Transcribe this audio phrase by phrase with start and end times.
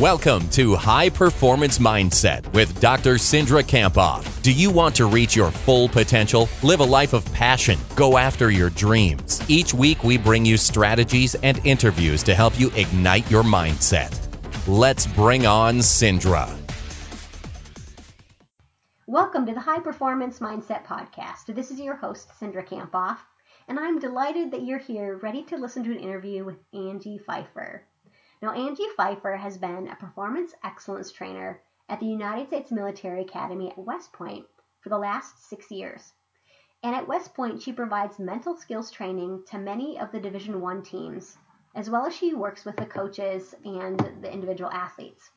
[0.00, 3.14] Welcome to High Performance Mindset with Dr.
[3.14, 4.42] Cindra Kamphoff.
[4.42, 6.50] Do you want to reach your full potential?
[6.62, 7.78] Live a life of passion.
[7.94, 9.40] Go after your dreams.
[9.48, 14.14] Each week, we bring you strategies and interviews to help you ignite your mindset.
[14.68, 16.46] Let's bring on Cindra.
[19.06, 21.54] Welcome to the High Performance Mindset Podcast.
[21.54, 23.16] This is your host, Cindra Kamphoff,
[23.66, 27.82] and I'm delighted that you're here ready to listen to an interview with Angie Pfeiffer.
[28.42, 33.70] Now, Angie Pfeiffer has been a performance excellence trainer at the United States Military Academy
[33.70, 34.44] at West Point
[34.80, 36.12] for the last six years.
[36.82, 40.82] And at West Point, she provides mental skills training to many of the Division One
[40.82, 41.38] teams,
[41.74, 45.30] as well as she works with the coaches and the individual athletes.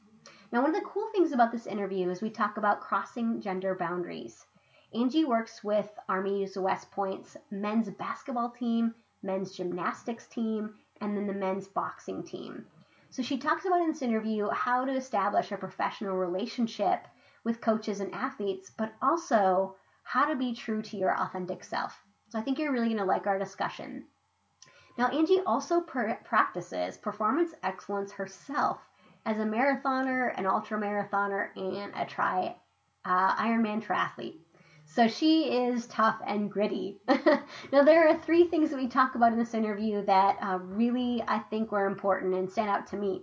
[0.51, 3.75] Now, one of the cool things about this interview is we talk about crossing gender
[3.75, 4.45] boundaries.
[4.93, 11.33] Angie works with Army's West Point's men's basketball team, men's gymnastics team, and then the
[11.33, 12.65] men's boxing team.
[13.11, 17.07] So she talks about in this interview how to establish a professional relationship
[17.43, 22.03] with coaches and athletes, but also how to be true to your authentic self.
[22.29, 24.05] So I think you're really going to like our discussion.
[24.97, 28.79] Now, Angie also pr- practices performance excellence herself
[29.25, 32.55] as a marathoner, an ultra marathoner, and a tri
[33.05, 34.39] uh, Ironman triathlete.
[34.91, 36.97] So she is tough and gritty.
[37.71, 41.23] now, there are three things that we talk about in this interview that uh, really
[41.27, 43.21] I think were important and stand out to me.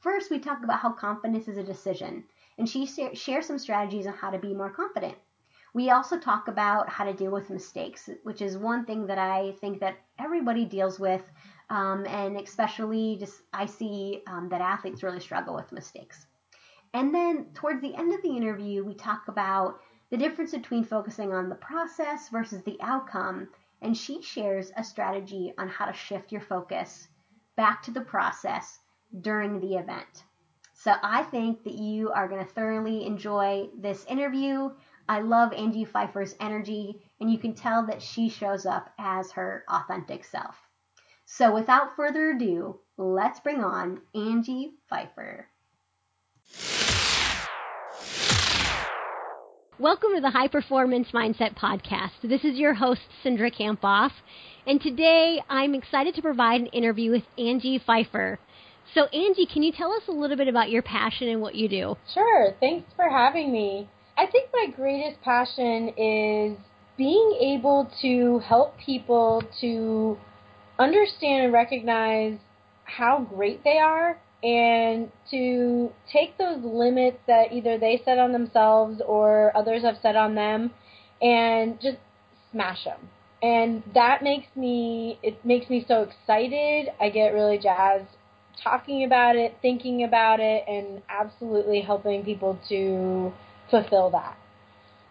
[0.00, 2.24] First, we talk about how confidence is a decision,
[2.56, 5.14] and she shares some strategies on how to be more confident.
[5.74, 9.52] We also talk about how to deal with mistakes, which is one thing that I
[9.60, 11.22] think that everybody deals with,
[11.68, 16.26] um, and especially just I see um, that athletes really struggle with mistakes.
[16.94, 19.78] And then towards the end of the interview, we talk about
[20.12, 23.48] the difference between focusing on the process versus the outcome,
[23.80, 27.08] and she shares a strategy on how to shift your focus
[27.56, 28.78] back to the process
[29.22, 30.24] during the event.
[30.74, 34.72] So I think that you are going to thoroughly enjoy this interview.
[35.08, 39.64] I love Angie Pfeiffer's energy, and you can tell that she shows up as her
[39.66, 40.56] authentic self.
[41.24, 45.48] So without further ado, let's bring on Angie Pfeiffer.
[49.78, 52.10] Welcome to the High Performance Mindset Podcast.
[52.22, 54.10] This is your host, Cindra Kamphoff,
[54.66, 58.38] and today I'm excited to provide an interview with Angie Pfeiffer.
[58.94, 61.70] So, Angie, can you tell us a little bit about your passion and what you
[61.70, 61.96] do?
[62.12, 62.54] Sure.
[62.60, 63.88] Thanks for having me.
[64.18, 66.58] I think my greatest passion is
[66.98, 70.18] being able to help people to
[70.78, 72.38] understand and recognize
[72.84, 79.00] how great they are and to take those limits that either they set on themselves
[79.06, 80.72] or others have set on them
[81.20, 81.98] and just
[82.50, 83.08] smash them.
[83.42, 86.88] And that makes me it makes me so excited.
[87.00, 88.06] I get really jazzed
[88.62, 93.32] talking about it, thinking about it and absolutely helping people to
[93.70, 94.36] fulfill that.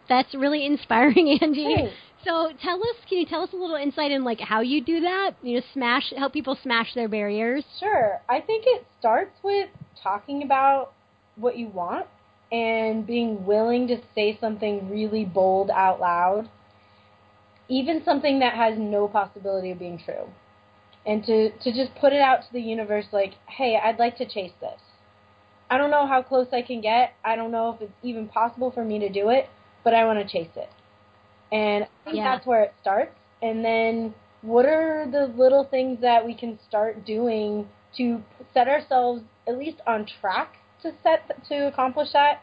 [0.08, 1.76] That's really inspiring, Angie.
[1.76, 1.94] Thanks.
[2.24, 5.02] So tell us, can you tell us a little insight in like how you do
[5.02, 5.32] that?
[5.42, 7.64] You know, smash, help people smash their barriers.
[7.80, 8.22] Sure.
[8.30, 9.70] I think it starts with
[10.02, 10.94] talking about
[11.36, 12.06] what you want
[12.52, 16.50] and being willing to say something really bold out loud,
[17.70, 20.28] even something that has no possibility of being true.
[21.06, 24.26] And to, to just put it out to the universe like, hey, I'd like to
[24.26, 24.80] chase this.
[25.70, 27.14] I don't know how close I can get.
[27.24, 29.48] I don't know if it's even possible for me to do it,
[29.84, 30.70] but I want to chase it.
[31.52, 32.36] And I think yeah.
[32.36, 33.16] that's where it starts.
[33.42, 37.68] And then what are the little things that we can start doing
[37.98, 38.24] to
[38.54, 42.42] set ourselves at least on track to set to accomplish that?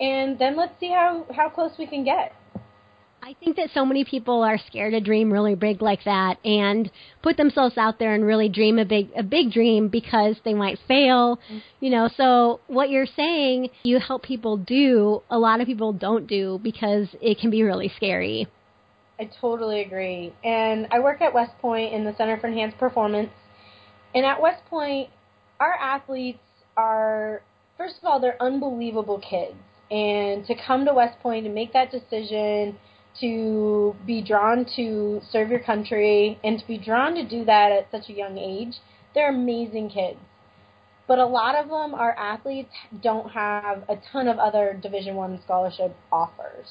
[0.00, 2.34] And then let's see how how close we can get.
[3.26, 6.90] I think that so many people are scared to dream really big like that and
[7.22, 10.78] put themselves out there and really dream a big a big dream because they might
[10.86, 11.40] fail,
[11.80, 12.10] you know.
[12.18, 17.08] So what you're saying, you help people do, a lot of people don't do because
[17.22, 18.46] it can be really scary.
[19.18, 20.34] I totally agree.
[20.44, 23.30] And I work at West Point in the Center for Enhanced Performance.
[24.14, 25.08] And at West Point,
[25.60, 26.40] our athletes
[26.76, 27.40] are
[27.78, 29.56] first of all, they're unbelievable kids.
[29.90, 32.76] And to come to West Point and make that decision
[33.20, 37.90] to be drawn to serve your country and to be drawn to do that at
[37.90, 38.76] such a young age.
[39.14, 40.18] They're amazing kids.
[41.06, 42.72] But a lot of them, our athletes,
[43.02, 46.66] don't have a ton of other Division One scholarship offers.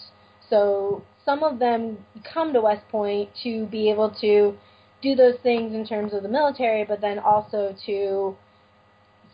[0.50, 4.58] So some of them come to West Point to be able to
[5.02, 8.36] do those things in terms of the military, but then also to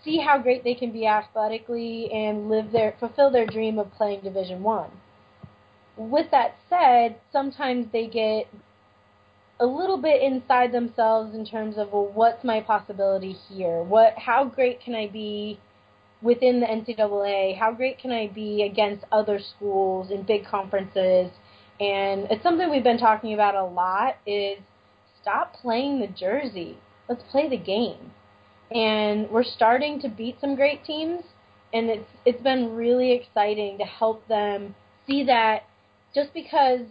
[0.04, 4.22] see how great they can be athletically and live their fulfill their dream of playing
[4.22, 4.92] Division One
[6.00, 8.48] with that said, sometimes they get
[9.60, 13.84] a little bit inside themselves in terms of well, what's my possibility here?
[13.84, 15.60] What how great can I be
[16.22, 17.58] within the NCAA?
[17.58, 21.32] How great can I be against other schools in big conferences?
[21.82, 24.60] And it's something we've been talking about a lot is
[25.22, 26.78] stop playing the jersey.
[27.10, 28.12] Let's play the game.
[28.72, 31.24] And we're starting to beat some great teams
[31.74, 34.76] and it's it's been really exciting to help them
[35.06, 35.64] see that
[36.14, 36.82] just because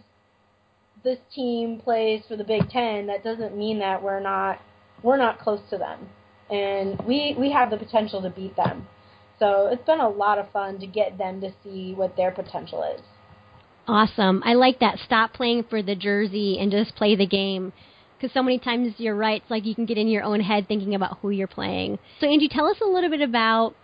[1.03, 4.59] this team plays for the Big 10 that doesn't mean that we're not
[5.03, 6.09] we're not close to them.
[6.49, 8.87] And we we have the potential to beat them.
[9.39, 12.83] So it's been a lot of fun to get them to see what their potential
[12.83, 13.01] is.
[13.87, 14.43] Awesome.
[14.45, 14.99] I like that.
[15.05, 17.71] Stop playing for the jersey and just play the game.
[18.17, 19.41] Because so many times you're right.
[19.41, 21.97] It's like you can get in your own head thinking about who you're playing.
[22.19, 23.75] So Angie, tell us a little bit about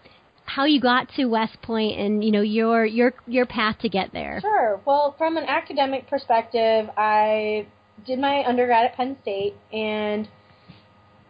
[0.46, 4.12] how you got to West Point and you know your your your path to get
[4.14, 4.40] there.
[4.42, 4.80] Sure.
[4.86, 7.68] Well, from an academic perspective, I
[8.06, 10.28] did my undergrad at Penn State and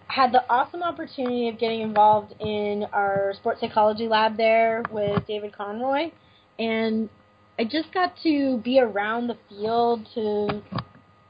[0.08, 5.56] had the awesome opportunity of getting involved in our sports psychology lab there with David
[5.56, 6.12] Conroy
[6.60, 7.10] and
[7.58, 10.62] I just got to be around the field to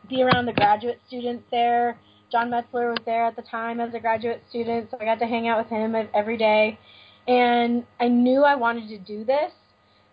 [0.10, 1.98] be around the graduate students there.
[2.32, 5.26] John Metzler was there at the time as a graduate student, so I got to
[5.26, 6.80] hang out with him every day.
[7.28, 9.52] And I knew I wanted to do this,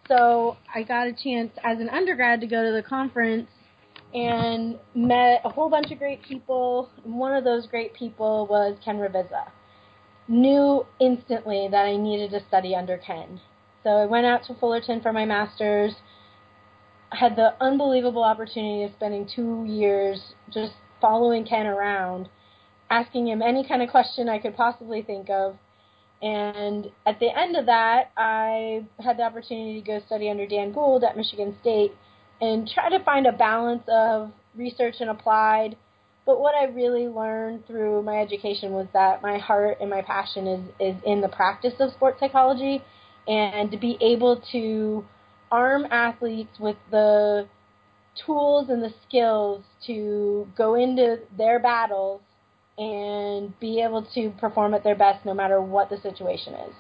[0.09, 3.49] so I got a chance as an undergrad to go to the conference
[4.15, 6.91] and met a whole bunch of great people.
[7.05, 9.51] One of those great people was Ken Ravizza.
[10.29, 13.41] Knew instantly that I needed to study under Ken.
[13.83, 15.93] So I went out to Fullerton for my master's.
[17.11, 22.29] Had the unbelievable opportunity of spending two years just following Ken around,
[22.89, 25.57] asking him any kind of question I could possibly think of.
[26.23, 30.73] And at the end of that, I had the opportunity to go study under Dan
[30.73, 31.93] Gould at Michigan State
[32.41, 35.77] and try to find a balance of research and applied.
[36.25, 40.47] But what I really learned through my education was that my heart and my passion
[40.47, 42.83] is, is in the practice of sports psychology
[43.27, 45.05] and to be able to
[45.51, 47.49] arm athletes with the
[48.25, 52.21] tools and the skills to go into their battles
[52.79, 56.75] and be able to perform at their best no matter what the situation is.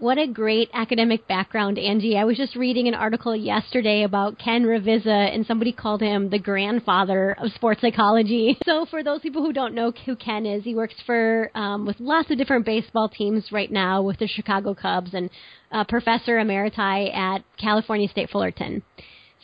[0.00, 2.16] What a great academic background, Angie.
[2.16, 6.38] I was just reading an article yesterday about Ken Ravizza, and somebody called him the
[6.38, 8.56] grandfather of sports psychology.
[8.68, 11.98] So, for those people who don't know who Ken is, he works for um, with
[11.98, 15.30] lots of different baseball teams right now with the Chicago Cubs and
[15.72, 18.82] uh, professor emeriti at California State Fullerton.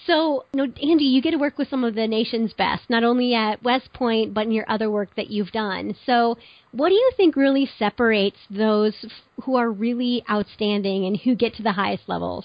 [0.06, 3.04] So, you know, Andy, you get to work with some of the nation's best, not
[3.04, 5.94] only at West Point, but in your other work that you've done.
[6.04, 6.36] So,
[6.72, 8.92] what do you think really separates those
[9.44, 12.44] who are really outstanding and who get to the highest levels?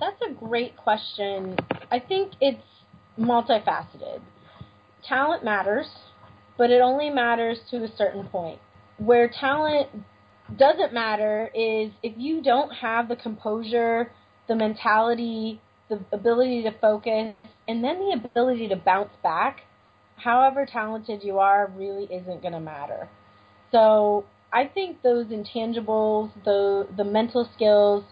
[0.00, 1.56] That's a great question.
[1.92, 2.60] I think it's
[3.16, 4.20] multifaceted.
[5.06, 5.86] Talent matters,
[6.58, 8.58] but it only matters to a certain point.
[8.98, 9.88] Where talent
[10.56, 14.10] doesn't matter is if you don't have the composure,
[14.48, 15.60] the mentality,
[15.98, 17.34] the ability to focus,
[17.68, 19.60] and then the ability to bounce back,
[20.16, 23.08] however talented you are, really isn't going to matter.
[23.70, 28.04] So I think those intangibles, the the mental skills,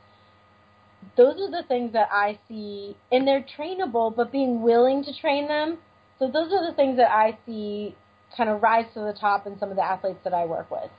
[1.16, 5.48] those are the things that I see, and they're trainable, but being willing to train
[5.48, 5.78] them.
[6.18, 7.94] So those are the things that I see
[8.36, 10.90] kind of rise to the top in some of the athletes that I work with.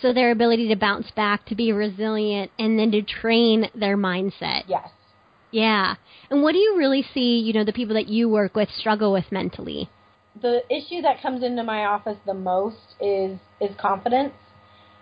[0.00, 4.64] So their ability to bounce back, to be resilient, and then to train their mindset.
[4.66, 4.88] Yes.
[5.52, 5.96] Yeah.
[6.30, 9.12] And what do you really see, you know, the people that you work with struggle
[9.12, 9.88] with mentally?
[10.40, 14.32] The issue that comes into my office the most is is confidence.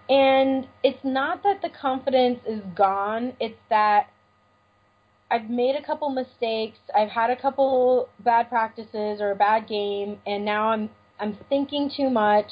[0.09, 4.09] And it's not that the confidence is gone, it's that
[5.31, 10.19] I've made a couple mistakes, I've had a couple bad practices or a bad game,
[10.27, 10.91] and now I'm
[11.21, 12.51] I'm thinking too much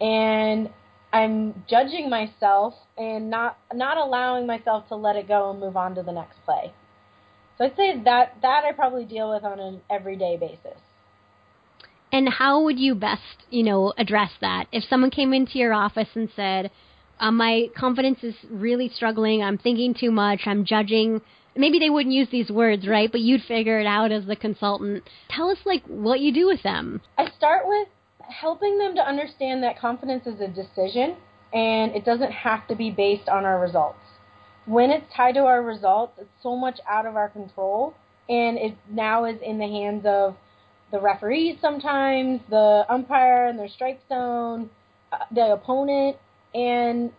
[0.00, 0.68] and
[1.12, 5.94] I'm judging myself and not not allowing myself to let it go and move on
[5.94, 6.74] to the next play.
[7.58, 10.78] So I'd say that that I probably deal with on an everyday basis.
[12.12, 14.66] And how would you best, you know, address that?
[14.72, 16.70] If someone came into your office and said,
[17.20, 19.42] uh, "My confidence is really struggling.
[19.42, 20.46] I'm thinking too much.
[20.46, 21.20] I'm judging."
[21.56, 23.10] Maybe they wouldn't use these words, right?
[23.10, 25.02] But you'd figure it out as the consultant.
[25.28, 27.00] Tell us, like, what you do with them.
[27.18, 27.88] I start with
[28.20, 31.16] helping them to understand that confidence is a decision,
[31.52, 33.98] and it doesn't have to be based on our results
[34.68, 37.94] when it's tied to our results, it's so much out of our control,
[38.28, 40.36] and it now is in the hands of
[40.92, 44.68] the referees sometimes, the umpire and their strike zone,
[45.10, 46.18] uh, the opponent,
[46.54, 47.10] and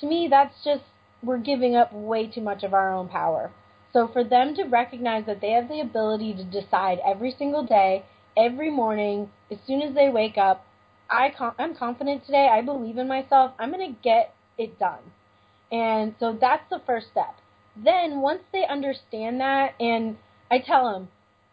[0.00, 0.82] to me, that's just
[1.22, 3.50] we're giving up way too much of our own power.
[3.92, 8.04] So for them to recognize that they have the ability to decide every single day,
[8.36, 10.66] every morning, as soon as they wake up,
[11.10, 12.48] I I'm confident today.
[12.52, 13.52] I believe in myself.
[13.58, 15.00] I'm going to get it done
[15.70, 17.36] And so that's the first step.
[17.76, 20.16] Then once they understand that, and
[20.50, 21.08] I tell them,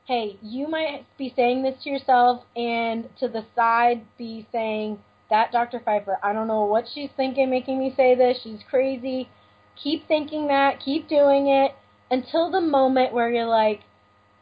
[0.07, 5.51] hey, you might be saying this to yourself, and to the side be saying, that
[5.51, 5.79] Dr.
[5.79, 8.37] Pfeiffer, I don't know what she's thinking making me say this.
[8.43, 9.29] She's crazy.
[9.81, 10.79] Keep thinking that.
[10.83, 11.71] Keep doing it
[12.11, 13.81] until the moment where you're like,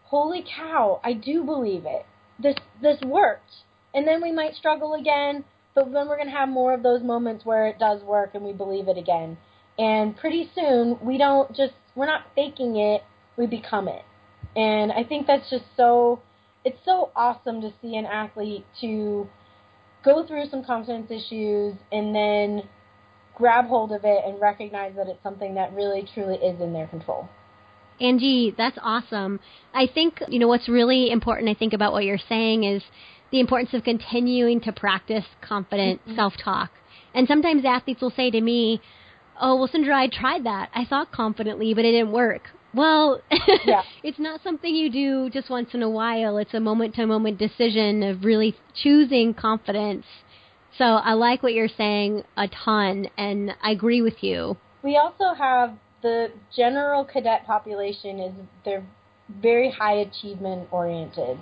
[0.06, 2.06] holy cow, I do believe it.
[2.38, 3.52] This this worked.
[3.94, 7.04] And then we might struggle again, but then we're going to have more of those
[7.04, 9.38] moments where it does work and we believe it again.
[9.78, 13.04] And pretty soon, we don't just we're not faking it,
[13.38, 14.04] we become it.
[14.56, 16.22] And I think that's just so
[16.64, 19.28] it's so awesome to see an athlete to
[20.04, 22.64] go through some confidence issues and then
[23.36, 26.88] grab hold of it and recognize that it's something that really truly is in their
[26.88, 27.28] control.
[28.00, 29.40] Angie, that's awesome.
[29.74, 32.84] I think, you know, what's really important, I think, about what you're saying is
[33.32, 36.16] the importance of continuing to practice confident mm-hmm.
[36.16, 36.72] self talk.
[37.14, 38.82] And sometimes athletes will say to me,
[39.40, 40.70] Oh, well, Cindra, I tried that.
[40.74, 42.50] I thought confidently, but it didn't work.
[42.74, 43.22] Well,
[43.66, 43.84] yeah.
[44.04, 46.38] it's not something you do just once in a while.
[46.38, 50.06] It's a moment to moment decision of really choosing confidence.
[50.78, 54.58] So I like what you're saying a ton, and I agree with you.
[54.82, 58.34] We also have the general cadet population is
[58.66, 58.86] they're
[59.42, 61.38] very high achievement oriented.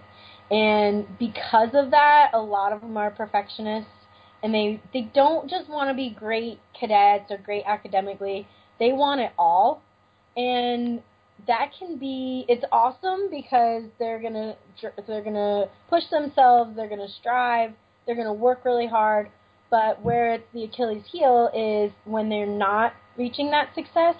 [0.51, 3.89] And because of that, a lot of them are perfectionists
[4.43, 8.47] and they they don't just want to be great cadets or great academically.
[8.79, 9.81] They want it all.
[10.35, 11.01] And
[11.47, 14.55] that can be it's awesome because they're to
[15.07, 17.71] they're to push themselves, they're to strive,
[18.05, 19.29] they're to work really hard.
[19.69, 24.15] But where it's the Achilles heel is when they're not reaching that success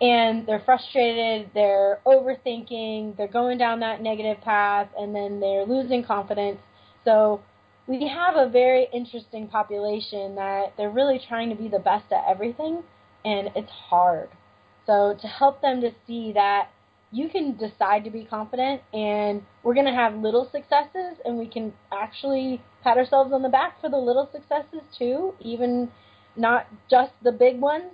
[0.00, 6.04] and they're frustrated, they're overthinking, they're going down that negative path, and then they're losing
[6.04, 6.58] confidence.
[7.04, 7.40] So
[7.86, 12.24] we have a very interesting population that they're really trying to be the best at
[12.28, 12.82] everything,
[13.24, 14.28] and it's hard.
[14.86, 16.68] So to help them to see that
[17.12, 21.46] you can decide to be confident and we're going to have little successes and we
[21.46, 25.90] can actually pat ourselves on the back for the little successes too, even
[26.36, 27.92] not just the big ones.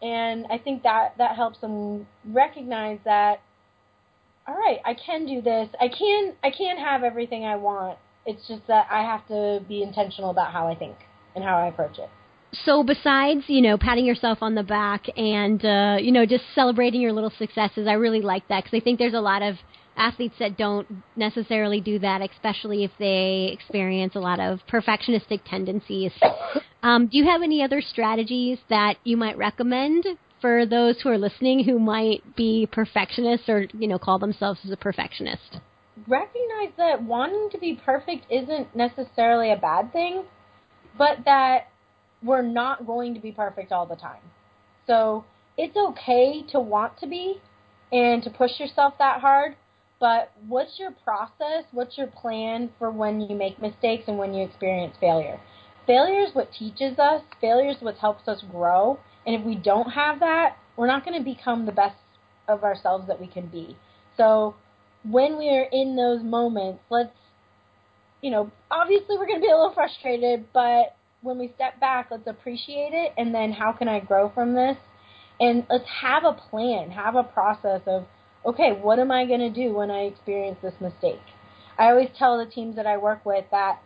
[0.00, 3.42] And I think that that helps them recognize that
[4.46, 5.70] all right, I can do this.
[5.80, 7.98] I can I can have everything I want.
[8.26, 10.96] It's just that I have to be intentional about how I think
[11.34, 12.08] and how I approach it
[12.64, 17.00] so besides you know patting yourself on the back and uh, you know just celebrating
[17.00, 19.56] your little successes, I really like that because I think there's a lot of
[19.96, 26.12] athletes that don't necessarily do that, especially if they experience a lot of perfectionistic tendencies.
[26.82, 30.04] Um, do you have any other strategies that you might recommend
[30.40, 34.70] for those who are listening who might be perfectionists or you know call themselves as
[34.70, 35.58] a perfectionist?
[36.06, 40.24] Recognize that wanting to be perfect isn't necessarily a bad thing,
[40.98, 41.68] but that
[42.22, 44.20] we're not going to be perfect all the time.
[44.86, 45.24] So
[45.56, 47.40] it's okay to want to be
[47.92, 49.56] and to push yourself that hard,
[50.00, 51.64] but what's your process?
[51.72, 55.40] What's your plan for when you make mistakes and when you experience failure?
[55.86, 59.90] Failure is what teaches us, failure is what helps us grow, and if we don't
[59.90, 61.96] have that, we're not going to become the best
[62.48, 63.76] of ourselves that we can be.
[64.16, 64.54] So
[65.08, 67.10] when we are in those moments, let's
[68.24, 72.08] you know, obviously we're going to be a little frustrated, but when we step back,
[72.10, 74.78] let's appreciate it, and then how can I grow from this?
[75.38, 78.06] And let's have a plan, have a process of,
[78.46, 81.20] okay, what am I going to do when I experience this mistake?
[81.78, 83.80] I always tell the teams that I work with that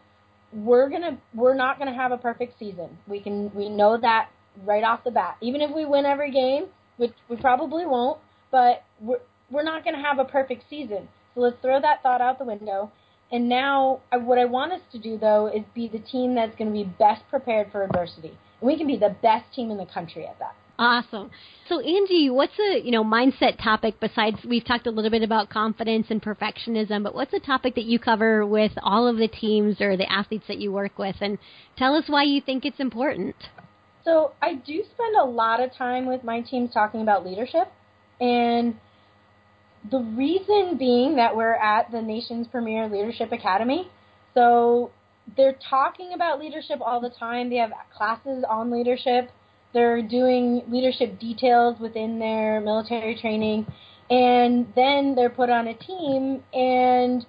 [0.53, 2.97] we're gonna we're not gonna have a perfect season.
[3.07, 4.31] We can we know that
[4.65, 5.37] right off the bat.
[5.43, 8.19] Even if we win every game, which we probably won't,
[8.51, 11.09] but we're we're not gonna have a perfect season.
[11.35, 12.91] So let's throw that thought out the window
[13.31, 16.69] and now, what I want us to do though is be the team that's going
[16.69, 19.87] to be best prepared for adversity, and we can be the best team in the
[19.87, 20.55] country at that.
[20.79, 21.31] Awesome.
[21.69, 25.51] So Angie, what's a you know mindset topic besides we've talked a little bit about
[25.51, 29.81] confidence and perfectionism, but what's a topic that you cover with all of the teams
[29.81, 31.37] or the athletes that you work with, and
[31.77, 33.35] tell us why you think it's important.
[34.05, 37.71] So I do spend a lot of time with my teams talking about leadership,
[38.21, 38.77] and
[39.91, 43.91] the reason being that we're at the nation's premier leadership academy.
[44.35, 44.91] So
[45.37, 47.51] they're talking about leadership all the time.
[47.51, 49.31] They have classes on leadership.
[49.75, 53.67] They're doing leadership details within their military training.
[54.11, 57.27] And then they're put on a team and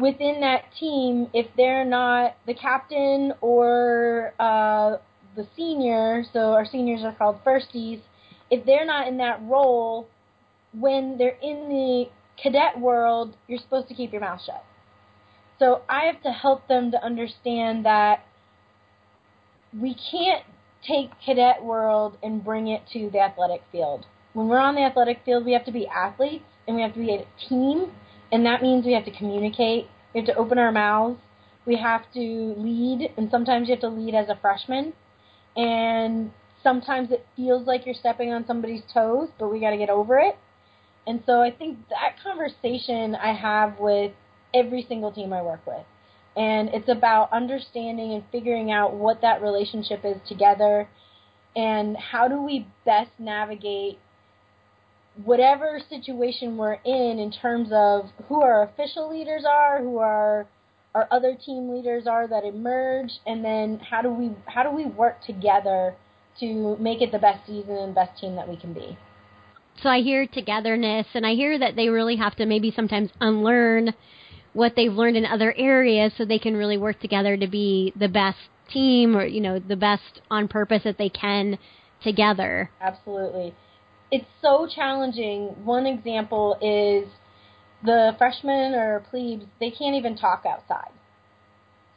[0.00, 4.96] within that team, if they're not the captain or uh,
[5.36, 8.00] the senior, so our seniors are called firsties,
[8.50, 10.08] if they're not in that role,
[10.72, 12.04] when they're in the
[12.42, 14.64] cadet world, you're supposed to keep your mouth shut.
[15.58, 18.24] So I have to help them to understand that
[19.78, 20.44] we can't
[20.86, 24.06] take cadet world and bring it to the athletic field.
[24.32, 27.00] When we're on the athletic field, we have to be athletes and we have to
[27.00, 27.92] be a team,
[28.32, 29.88] and that means we have to communicate.
[30.14, 31.18] We have to open our mouths.
[31.66, 34.92] We have to lead, and sometimes you have to lead as a freshman.
[35.56, 36.30] And
[36.62, 40.18] sometimes it feels like you're stepping on somebody's toes, but we got to get over
[40.18, 40.38] it.
[41.06, 44.12] And so I think that conversation I have with
[44.54, 45.84] every single team I work with.
[46.36, 50.88] And it's about understanding and figuring out what that relationship is together
[51.56, 53.98] and how do we best navigate
[55.24, 60.46] whatever situation we're in in terms of who our official leaders are, who our
[60.94, 64.86] our other team leaders are that emerge and then how do we how do we
[64.86, 65.94] work together
[66.40, 68.96] to make it the best season and best team that we can be.
[69.82, 73.94] So I hear togetherness, and I hear that they really have to maybe sometimes unlearn
[74.52, 78.08] what they've learned in other areas so they can really work together to be the
[78.08, 78.38] best
[78.70, 81.58] team or, you know, the best on purpose that they can
[82.02, 82.70] together.
[82.80, 83.54] Absolutely.
[84.10, 85.48] It's so challenging.
[85.64, 87.10] One example is
[87.84, 90.90] the freshmen or plebes, they can't even talk outside.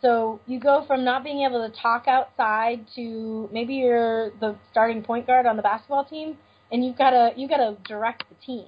[0.02, 5.02] So you go from not being able to talk outside to maybe you're the starting
[5.02, 6.38] point guard on the basketball team
[6.74, 8.66] and you've got to you have got to direct the team.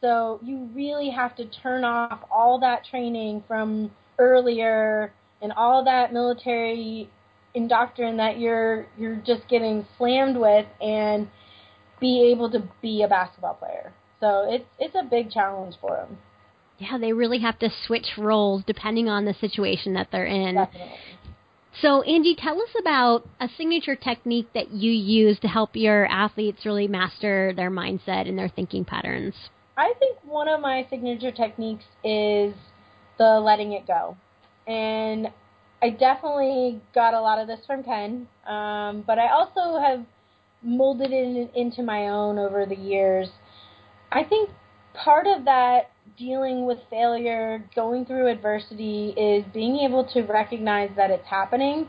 [0.00, 5.12] So you really have to turn off all that training from earlier
[5.42, 7.08] and all that military
[7.54, 11.28] indoctrination that you're you're just getting slammed with and
[12.00, 13.92] be able to be a basketball player.
[14.20, 16.18] So it's it's a big challenge for them.
[16.78, 20.56] Yeah, they really have to switch roles depending on the situation that they're in.
[20.56, 20.98] Definitely.
[21.82, 26.64] So, Angie, tell us about a signature technique that you use to help your athletes
[26.64, 29.34] really master their mindset and their thinking patterns.
[29.76, 32.54] I think one of my signature techniques is
[33.18, 34.16] the letting it go.
[34.66, 35.28] And
[35.82, 40.04] I definitely got a lot of this from Ken, um, but I also have
[40.62, 43.28] molded it into my own over the years.
[44.10, 44.48] I think
[44.94, 51.10] part of that dealing with failure, going through adversity, is being able to recognize that
[51.10, 51.88] it's happening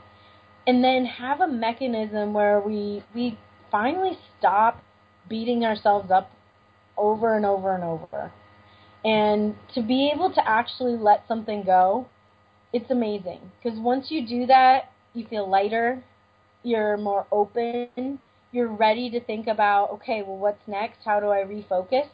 [0.68, 3.38] and then have a mechanism where we we
[3.72, 4.84] finally stop
[5.30, 6.32] beating ourselves up
[6.98, 8.32] over and over and over.
[9.06, 12.08] And to be able to actually let something go,
[12.74, 13.40] it's amazing.
[13.62, 16.04] Because once you do that, you feel lighter,
[16.64, 18.20] you're more open,
[18.52, 20.98] you're ready to think about, okay, well, what's next?
[21.06, 22.08] How do I refocus?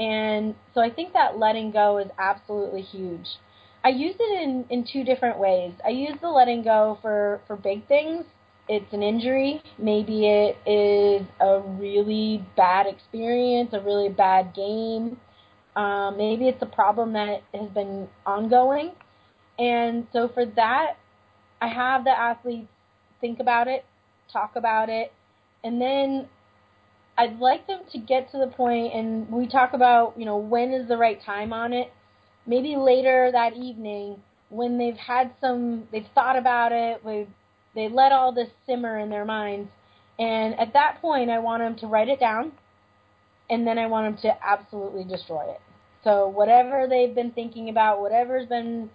[0.00, 3.26] And so I think that letting go is absolutely huge.
[3.84, 5.74] I use it in, in two different ways.
[5.84, 8.24] I use the letting go for, for big things.
[8.66, 9.62] It's an injury.
[9.78, 15.18] Maybe it is a really bad experience, a really bad game.
[15.76, 18.92] Um, maybe it's a problem that has been ongoing.
[19.58, 20.96] And so for that,
[21.60, 22.68] I have the athletes
[23.20, 23.84] think about it,
[24.32, 25.12] talk about it,
[25.62, 26.28] and then
[27.20, 30.72] I'd like them to get to the point, and we talk about, you know, when
[30.72, 31.92] is the right time on it.
[32.46, 37.26] Maybe later that evening, when they've had some, they've thought about it, they
[37.74, 39.68] they let all this simmer in their minds,
[40.18, 42.52] and at that point, I want them to write it down,
[43.50, 45.60] and then I want them to absolutely destroy it.
[46.02, 48.88] So whatever they've been thinking about, whatever's been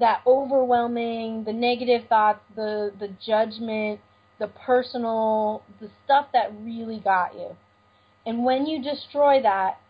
[0.00, 4.00] that overwhelming, the negative thoughts, the the judgment,
[4.38, 7.54] the personal, the stuff that really got you.
[8.26, 9.80] And when you destroy that,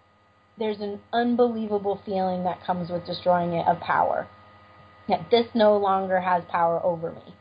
[0.59, 4.29] there's an unbelievable feeling that comes with destroying it of power.
[5.09, 7.35] That this no longer has power over me.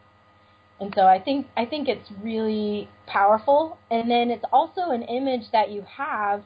[0.79, 5.51] And so I think I think it's really powerful and then it's also an image
[5.53, 6.43] that you have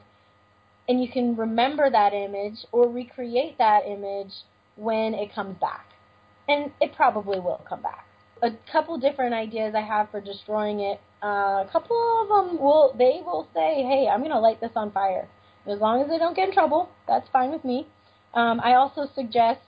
[0.88, 4.32] and you can remember that image or recreate that image
[4.76, 5.86] when it comes back.
[6.48, 8.06] And it probably will come back
[8.42, 11.00] a couple different ideas I have for destroying it.
[11.22, 14.72] Uh, a couple of them will they will say, "Hey, I'm going to light this
[14.74, 15.28] on fire."
[15.66, 17.86] As long as they don't get in trouble, that's fine with me.
[18.34, 19.60] Um, I also suggest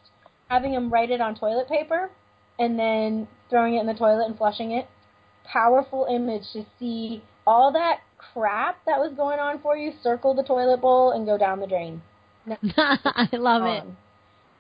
[0.49, 2.11] having them write it on toilet paper
[2.59, 4.89] and then throwing it in the toilet and flushing it.
[5.45, 10.43] Powerful image to see all that crap that was going on for you circle the
[10.43, 12.01] toilet bowl and go down the drain.
[12.47, 13.85] I love it.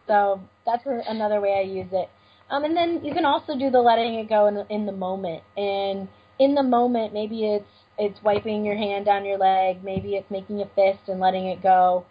[0.07, 2.11] So that's another way I use it.
[2.51, 4.93] Um, and then you can also do the letting it go in the, in the
[4.93, 5.43] moment.
[5.57, 7.69] And in the moment, maybe it's
[7.99, 9.85] it's wiping your hand down your leg.
[9.85, 12.05] Maybe it's making a fist and letting it go.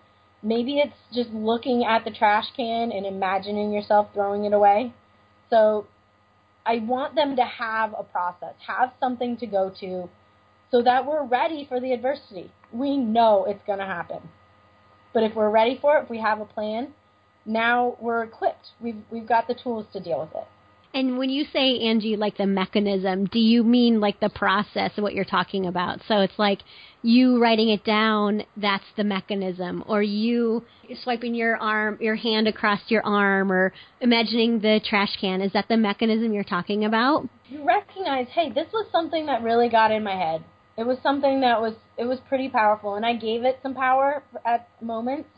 [0.43, 4.93] Maybe it's just looking at the trash can and imagining yourself throwing it away.
[5.49, 5.88] So
[6.65, 10.10] I want them to have a process, have something to go to,
[10.69, 12.51] so that we're ready for the adversity.
[12.71, 14.21] We know it's going to happen.
[15.13, 16.93] But if we're ready for it, if we have a plan,
[17.45, 18.67] now we're equipped.
[18.79, 20.47] We've we've got the tools to deal with it.
[20.93, 25.04] And when you say Angie, like the mechanism, do you mean like the process of
[25.04, 25.99] what you're talking about?
[26.08, 26.60] So it's like
[27.01, 30.65] you writing it down, that's the mechanism, or you
[31.04, 35.41] swiping your arm, your hand across your arm, or imagining the trash can.
[35.41, 37.27] Is that the mechanism you're talking about?
[37.47, 40.43] You recognize, hey, this was something that really got in my head.
[40.77, 44.23] It was something that was it was pretty powerful, and I gave it some power
[44.45, 45.30] at moments,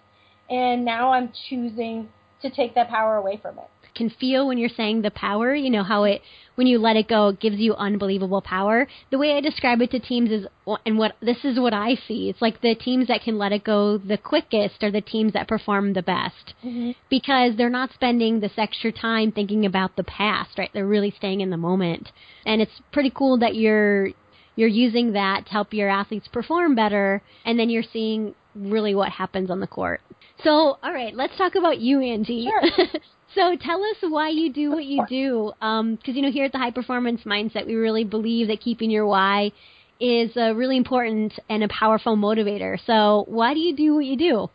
[0.49, 2.09] and now I'm choosing
[2.41, 5.69] to take that power away from it can feel when you're saying the power, you
[5.69, 6.21] know, how it,
[6.55, 8.87] when you let it go, it gives you unbelievable power.
[9.11, 10.45] The way I describe it to teams is,
[10.85, 12.29] and what, this is what I see.
[12.29, 15.47] It's like the teams that can let it go the quickest are the teams that
[15.47, 16.53] perform the best.
[16.63, 16.91] Mm-hmm.
[17.09, 20.69] Because they're not spending this extra time thinking about the past, right?
[20.73, 22.09] They're really staying in the moment.
[22.45, 24.09] And it's pretty cool that you're,
[24.55, 29.09] you're using that to help your athletes perform better, and then you're seeing really what
[29.09, 30.01] happens on the court.
[30.43, 32.47] So, all right, let's talk about you, Angie.
[32.47, 32.87] Sure.
[33.35, 35.51] So tell us why you do what you do.
[35.59, 38.91] Because, um, you know, here at the High Performance Mindset, we really believe that keeping
[38.91, 39.51] your why
[39.99, 42.77] is a really important and a powerful motivator.
[42.85, 44.49] So why do you do what you do?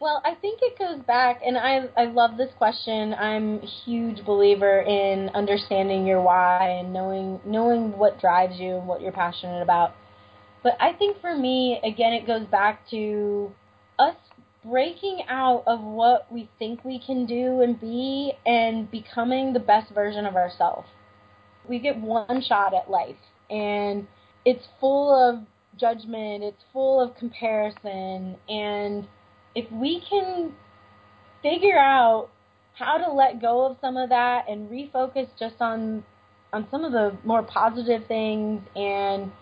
[0.00, 3.14] Well, I think it goes back, and I I love this question.
[3.14, 8.88] I'm a huge believer in understanding your why and knowing knowing what drives you and
[8.88, 9.94] what you're passionate about.
[10.64, 13.52] But I think for me, again, it goes back to
[13.98, 14.16] us
[14.64, 19.92] breaking out of what we think we can do and be and becoming the best
[19.92, 20.88] version of ourselves.
[21.68, 23.16] We get one shot at life
[23.50, 24.06] and
[24.44, 25.44] it's full of
[25.78, 29.06] judgment, it's full of comparison, and
[29.54, 30.52] if we can
[31.42, 32.28] figure out
[32.74, 36.04] how to let go of some of that and refocus just on
[36.52, 39.32] on some of the more positive things and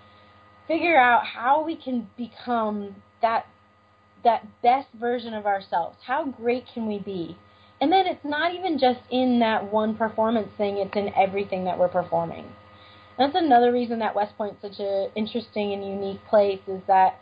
[0.68, 3.46] figure out how we can become that
[4.24, 5.96] that best version of ourselves.
[6.06, 7.36] How great can we be?
[7.80, 11.78] And then it's not even just in that one performance thing, it's in everything that
[11.78, 12.44] we're performing.
[13.18, 17.20] That's another reason that West Point's such an interesting and unique place is that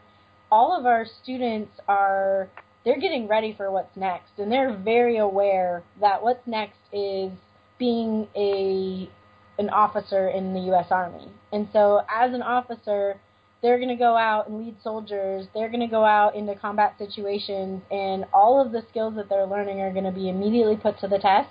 [0.50, 2.48] all of our students are
[2.84, 7.30] they're getting ready for what's next and they're very aware that what's next is
[7.78, 9.10] being a
[9.58, 11.28] an officer in the US Army.
[11.52, 13.20] And so as an officer,
[13.62, 15.46] they're going to go out and lead soldiers.
[15.52, 19.46] They're going to go out into combat situations, and all of the skills that they're
[19.46, 21.50] learning are going to be immediately put to the test.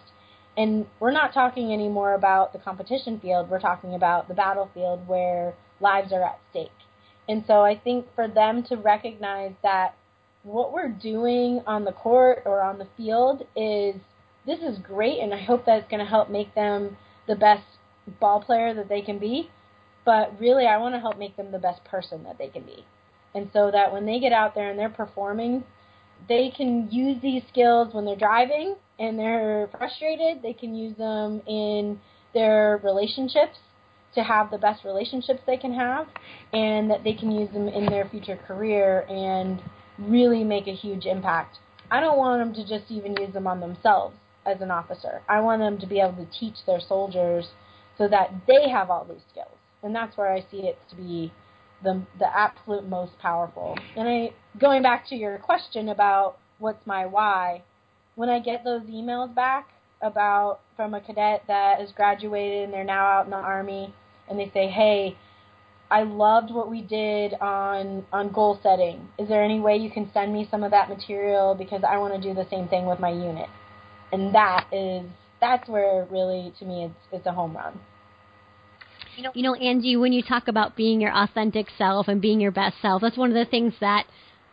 [0.56, 3.50] And we're not talking anymore about the competition field.
[3.50, 6.72] We're talking about the battlefield where lives are at stake.
[7.30, 9.96] And so I think for them to recognize that
[10.44, 13.96] what we're doing on the court or on the field is
[14.46, 16.96] this is great, and I hope that it's going to help make them
[17.28, 17.64] the best
[18.22, 19.50] ball player that they can be
[20.08, 22.86] but really I want to help make them the best person that they can be.
[23.36, 25.66] And so that when they get out there and they're performing,
[26.30, 30.42] they can use these skills when they're driving and they're frustrated.
[30.42, 32.00] They can use them in
[32.34, 33.58] their relationships
[34.16, 36.08] to have the best relationships they can have,
[36.54, 39.62] and that they can use them in their future career and
[40.00, 41.58] really make a huge impact.
[41.92, 44.16] I don't want them to just even use them on themselves
[44.46, 45.22] as an officer.
[45.28, 47.50] I want them to be able to teach their soldiers
[47.98, 49.57] so that they have all these skills
[49.88, 51.32] and that's where I see it to be
[51.84, 53.78] the the absolute most powerful.
[53.96, 57.64] And I going back to your question about what's my why,
[58.16, 59.70] when I get those emails back
[60.02, 63.94] about from a cadet that has graduated and they're now out in the army
[64.30, 65.18] and they say, "Hey,
[65.90, 69.08] I loved what we did on on goal setting.
[69.18, 72.14] Is there any way you can send me some of that material because I want
[72.14, 73.50] to do the same thing with my unit?"
[74.12, 75.06] And that is
[75.40, 77.80] that's where really to me it's it's a home run.
[79.18, 82.40] You know, you know, Angie, when you talk about being your authentic self and being
[82.40, 84.06] your best self, that's one of the things that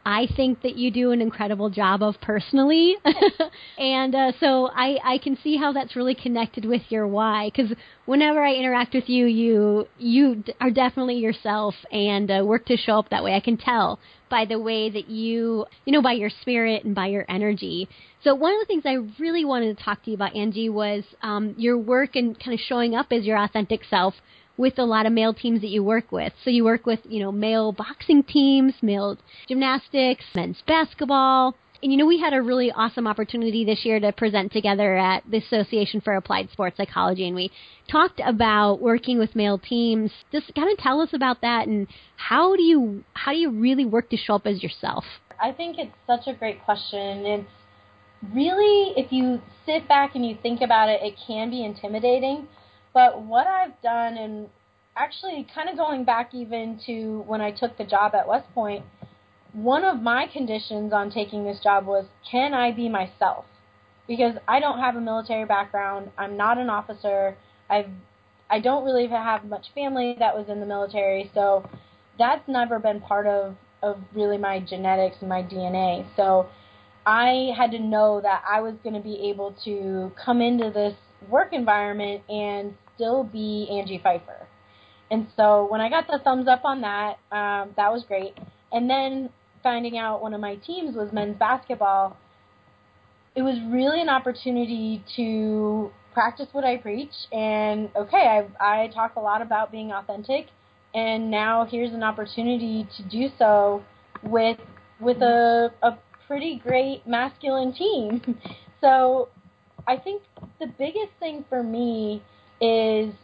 [0.07, 2.97] I think that you do an incredible job of personally.
[3.79, 7.51] and uh, so I, I can see how that's really connected with your why.
[7.55, 12.79] Because whenever I interact with you, you you are definitely yourself and uh, work to
[12.79, 13.35] show up that way.
[13.35, 14.01] I can tell
[14.31, 17.87] by the way that you, you know, by your spirit and by your energy.
[18.23, 21.05] So one of the things I really wanted to talk to you about, Angie, was
[21.23, 24.15] um, your work and kind of showing up as your authentic self
[24.57, 26.33] with a lot of male teams that you work with.
[26.45, 31.57] So you work with, you know, male boxing teams, male gymnastics, men's basketball.
[31.83, 35.23] And you know, we had a really awesome opportunity this year to present together at
[35.31, 37.51] the Association for Applied Sports Psychology, and we
[37.91, 40.11] talked about working with male teams.
[40.33, 41.87] Just kind of tell us about that, and
[42.17, 45.05] how do you how do you really work to show up as yourself?
[45.43, 47.27] I think it's such a great question.
[47.27, 47.51] It's
[48.33, 52.49] really, if you sit back and you think about it, it can be intimidating
[52.95, 54.49] but what I've done, and
[54.97, 58.85] actually kind of going back even to when I took the job at West Point,
[59.53, 63.45] one of my conditions on taking this job was can I be myself?
[64.07, 66.11] because I don't have a military background.
[66.19, 67.37] I'm not an officer.
[67.71, 67.91] I've
[68.51, 71.69] I don't really have much family that was in the military, so
[72.19, 76.07] that's never been part of of really my genetics and my DNA.
[76.17, 76.49] So
[77.07, 80.95] I had to know that I was going to be able to come into this
[81.29, 84.47] work environment and still be Angie Pfeiffer.
[85.11, 88.35] And so when I got the thumbs up on that, um, that was great.
[88.73, 89.31] And then
[89.63, 92.17] finding out one of my teams was men's basketball,
[93.35, 97.13] it was really an opportunity to practice what I preach.
[97.33, 100.47] And okay, I, I talk a lot about being authentic,
[100.95, 103.85] and now here's an opportunity to do so
[104.23, 104.59] with
[105.01, 108.39] with a, a pretty great masculine team.
[108.81, 109.29] so
[109.87, 110.23] I think
[110.61, 112.23] the biggest thing for me
[112.65, 113.15] is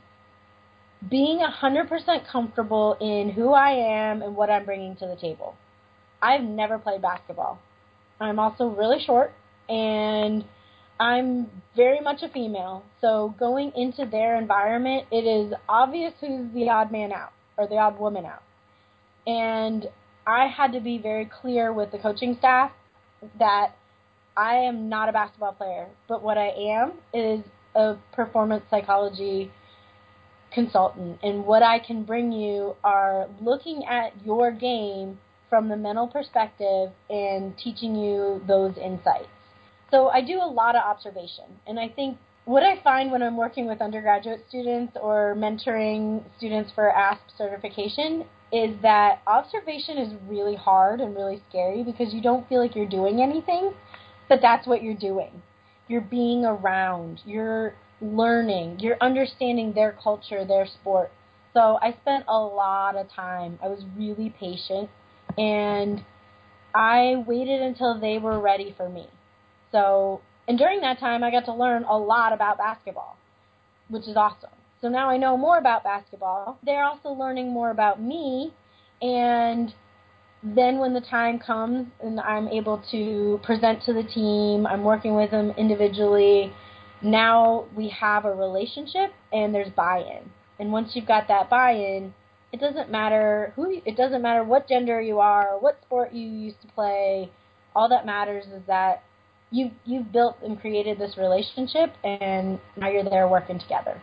[1.09, 5.57] being 100% comfortable in who I am and what I'm bringing to the table.
[6.21, 7.59] I've never played basketball.
[8.21, 9.33] I'm also really short
[9.69, 10.45] and
[10.99, 12.85] I'm very much a female.
[13.01, 17.77] So going into their environment, it is obvious who's the odd man out or the
[17.79, 18.43] odd woman out.
[19.27, 19.87] And
[20.27, 22.73] I had to be very clear with the coaching staff
[23.39, 23.75] that
[24.37, 27.43] I am not a basketball player, but what I am is
[27.75, 29.51] a performance psychology
[30.53, 31.19] consultant.
[31.23, 36.91] And what I can bring you are looking at your game from the mental perspective
[37.09, 39.29] and teaching you those insights.
[39.91, 41.45] So I do a lot of observation.
[41.67, 46.71] And I think what I find when I'm working with undergraduate students or mentoring students
[46.75, 52.49] for ASP certification is that observation is really hard and really scary because you don't
[52.49, 53.73] feel like you're doing anything,
[54.29, 55.43] but that's what you're doing.
[55.91, 61.11] You're being around, you're learning, you're understanding their culture, their sport.
[61.53, 63.59] So I spent a lot of time.
[63.61, 64.89] I was really patient
[65.37, 66.05] and
[66.73, 69.09] I waited until they were ready for me.
[69.73, 73.17] So, and during that time I got to learn a lot about basketball,
[73.89, 74.51] which is awesome.
[74.81, 76.61] So now I know more about basketball.
[76.65, 78.55] They're also learning more about me
[79.03, 79.75] and
[80.43, 85.15] then when the time comes and I'm able to present to the team, I'm working
[85.15, 86.53] with them individually.
[87.03, 90.31] Now we have a relationship and there's buy-in.
[90.59, 92.15] And once you've got that buy-in,
[92.53, 96.61] it doesn't matter who it doesn't matter what gender you are, what sport you used
[96.63, 97.31] to play.
[97.77, 99.05] All that matters is that
[99.51, 104.01] you you've built and created this relationship and now you're there working together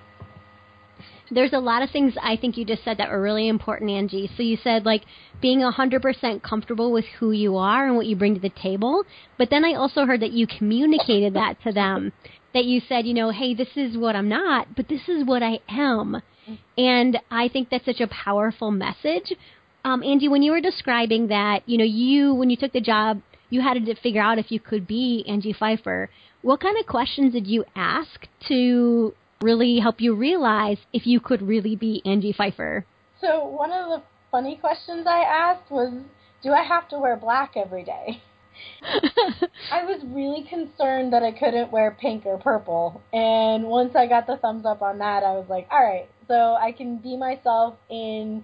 [1.31, 4.29] there's a lot of things I think you just said that were really important, Angie.
[4.35, 5.03] So you said like
[5.41, 9.03] being 100% comfortable with who you are and what you bring to the table.
[9.37, 12.13] But then I also heard that you communicated that to them.
[12.53, 15.43] That you said, you know, hey, this is what I'm not, but this is what
[15.43, 16.21] I am.
[16.77, 19.33] And I think that's such a powerful message.
[19.83, 23.21] Um, Angie, when you were describing that, you know, you, when you took the job,
[23.49, 26.09] you had to figure out if you could be Angie Pfeiffer.
[26.41, 31.41] What kind of questions did you ask to really help you realize if you could
[31.41, 32.85] really be Angie Pfeiffer?
[33.21, 35.93] So one of the funny questions I asked was,
[36.43, 38.21] do I have to wear black every day?
[39.71, 43.01] I was really concerned that I couldn't wear pink or purple.
[43.13, 46.55] And once I got the thumbs up on that, I was like, all right, so
[46.55, 48.43] I can be myself in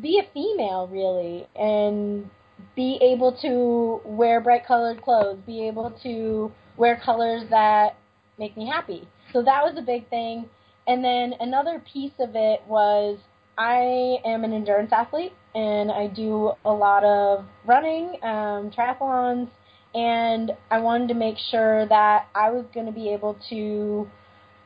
[0.00, 2.28] be a female really and
[2.74, 7.96] be able to wear bright colored clothes, be able to wear colors that
[8.38, 9.08] make me happy.
[9.36, 10.48] So that was a big thing.
[10.88, 13.18] And then another piece of it was
[13.58, 19.48] I am an endurance athlete and I do a lot of running, um, triathlons,
[19.94, 24.08] and I wanted to make sure that I was going to be able to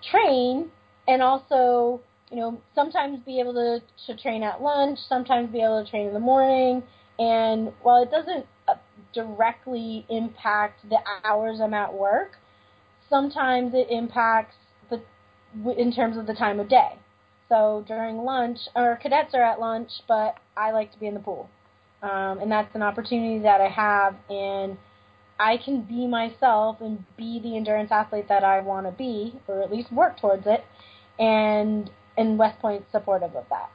[0.09, 0.71] train
[1.09, 5.85] and also, you know, sometimes be able to, to train at lunch, sometimes be able
[5.85, 6.85] to train in the morning.
[7.19, 8.75] And while it doesn't uh,
[9.13, 12.37] directly impact the hours I'm at work,
[13.09, 14.55] sometimes it impacts
[15.77, 16.99] in terms of the time of day.
[17.49, 21.21] So during lunch, our cadets are at lunch, but I like to be in the
[21.21, 21.51] pool.
[22.03, 24.79] Um, and that's an opportunity that I have, and
[25.39, 29.63] I can be myself and be the endurance athlete that I want to be, or
[29.63, 30.65] at least work towards it.
[31.19, 33.71] And and West Point's supportive of that.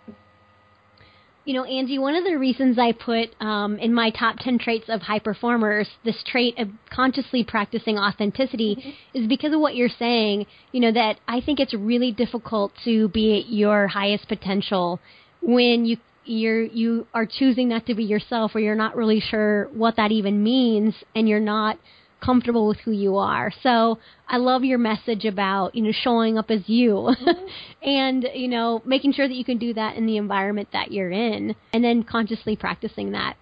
[1.45, 4.85] You know, Angie, one of the reasons I put um, in my top 10 traits
[4.89, 9.19] of high performers this trait of consciously practicing authenticity mm-hmm.
[9.19, 10.47] is because of what you're saying.
[10.71, 14.99] You know, that I think it's really difficult to be at your highest potential
[15.41, 19.69] when you you're you are choosing not to be yourself or you're not really sure
[19.73, 21.77] what that even means and you're not
[22.25, 23.51] comfortable with who you are.
[23.61, 27.45] So I love your message about, you know, showing up as you mm-hmm.
[27.87, 31.11] and, you know, making sure that you can do that in the environment that you're
[31.11, 33.35] in and then consciously practicing that.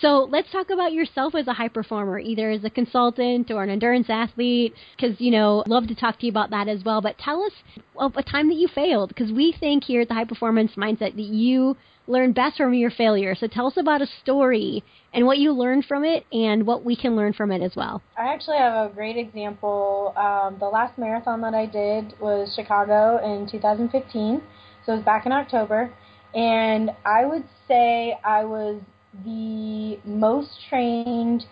[0.00, 3.70] So let's talk about yourself as a high performer, either as a consultant or an
[3.70, 7.00] endurance athlete, because, you know, love to talk to you about that as well.
[7.00, 7.52] But tell us
[7.96, 11.14] of a time that you failed, because we think here at the High Performance Mindset
[11.14, 13.34] that you learn best from your failure.
[13.34, 16.96] So tell us about a story and what you learned from it and what we
[16.96, 18.02] can learn from it as well.
[18.18, 20.12] I actually have a great example.
[20.16, 24.42] Um, the last marathon that I did was Chicago in 2015.
[24.84, 25.92] So it was back in October.
[26.34, 28.80] And I would say I was
[29.24, 31.44] the most trained,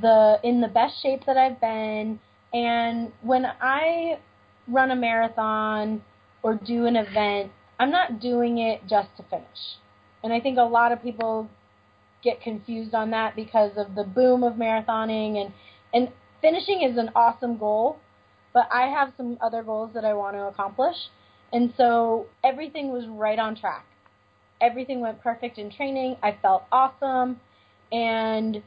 [0.00, 2.20] the in the best shape that I've been.
[2.52, 4.18] And when I
[4.68, 6.02] run a marathon
[6.42, 9.78] or do an event, I'm not doing it just to finish.
[10.26, 11.48] And I think a lot of people
[12.22, 15.52] get confused on that because of the boom of marathoning and
[15.94, 16.12] and
[16.42, 17.98] finishing is an awesome goal,
[18.52, 20.96] but I have some other goals that I want to accomplish.
[21.52, 23.86] And so everything was right on track
[24.60, 26.16] everything went perfect in training.
[26.22, 27.40] I felt awesome
[27.92, 28.62] and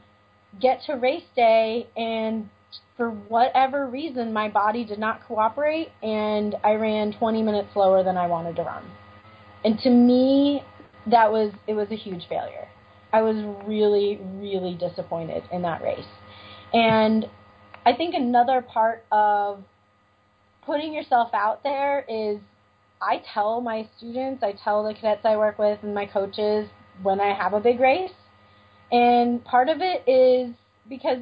[0.60, 2.48] get to race day and
[2.96, 8.16] for whatever reason my body did not cooperate and I ran 20 minutes slower than
[8.16, 8.84] I wanted to run.
[9.64, 10.62] And to me
[11.06, 12.68] that was it was a huge failure.
[13.12, 13.36] I was
[13.66, 16.04] really really disappointed in that race.
[16.72, 17.26] And
[17.84, 19.64] I think another part of
[20.64, 22.38] putting yourself out there is
[23.02, 26.68] I tell my students, I tell the cadets I work with and my coaches
[27.02, 28.12] when I have a big race.
[28.92, 30.54] And part of it is
[30.88, 31.20] because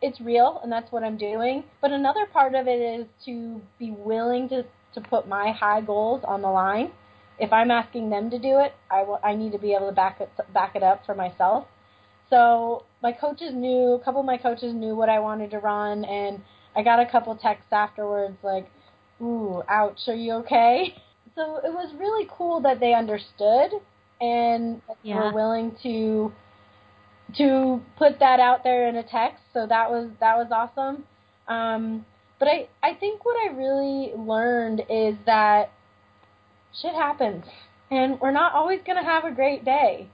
[0.00, 1.62] it's real and that's what I'm doing.
[1.80, 6.22] But another part of it is to be willing to, to put my high goals
[6.26, 6.90] on the line.
[7.38, 9.94] If I'm asking them to do it, I, will, I need to be able to
[9.94, 11.66] back it, back it up for myself.
[12.30, 16.04] So my coaches knew, a couple of my coaches knew what I wanted to run,
[16.04, 16.40] and
[16.74, 18.70] I got a couple texts afterwards like,
[19.20, 20.94] ooh, ouch, are you okay?
[21.34, 23.70] so it was really cool that they understood
[24.20, 25.16] and yeah.
[25.16, 26.32] were willing to
[27.36, 29.42] to put that out there in a text.
[29.52, 31.04] So that was that was awesome.
[31.48, 32.04] Um,
[32.38, 35.72] but I I think what I really learned is that
[36.80, 37.44] shit happens,
[37.90, 40.08] and we're not always gonna have a great day.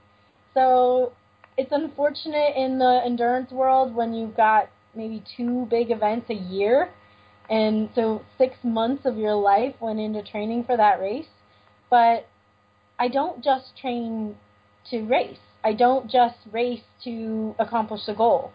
[0.53, 1.13] So
[1.57, 6.89] it's unfortunate in the endurance world when you've got maybe two big events a year
[7.49, 11.27] and so six months of your life went into training for that race.
[11.89, 12.27] But
[12.99, 14.35] I don't just train
[14.91, 15.39] to race.
[15.63, 18.51] I don't just race to accomplish a goal.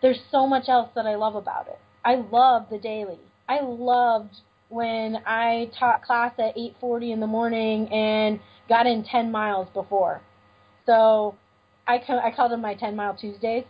[0.00, 1.78] There's so much else that I love about it.
[2.04, 3.20] I love the daily.
[3.48, 4.36] I loved
[4.72, 10.22] when I taught class at 8:40 in the morning and got in 10 miles before.
[10.86, 11.34] So
[11.86, 13.64] I I called them my 10 mile Tuesdays,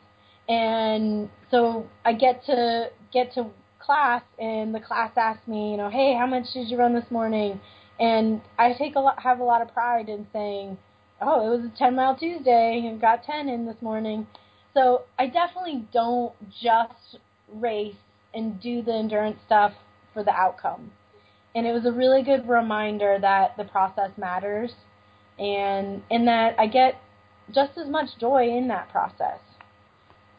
[0.49, 5.91] and so I get to get to class and the class asked me, you know,
[5.91, 7.61] hey, how much did you run this morning?
[7.99, 10.79] And I take a lot, have a lot of pride in saying,
[11.21, 14.27] oh, it was a 10 mile Tuesday and got 10 in this morning.
[14.75, 17.19] So I definitely don't just
[17.53, 17.97] race
[18.35, 19.73] and do the endurance stuff
[20.13, 20.93] for the outcome.
[21.55, 24.73] And it was a really good reminder that the process matters
[25.39, 27.01] and in that I get
[27.55, 29.39] just as much joy in that process.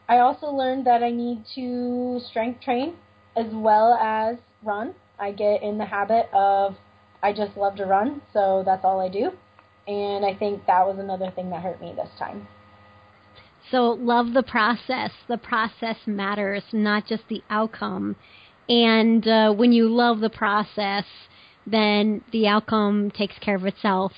[0.08, 2.94] I also learned that I need to strength train
[3.36, 4.94] as well as run.
[5.18, 6.76] I get in the habit of
[7.22, 9.30] I just love to run, so that's all I do.
[9.86, 12.46] And I think that was another thing that hurt me this time.
[13.70, 15.10] So, love the process.
[15.26, 18.16] The process matters, not just the outcome.
[18.68, 21.04] And uh, when you love the process,
[21.66, 24.12] then the outcome takes care of itself.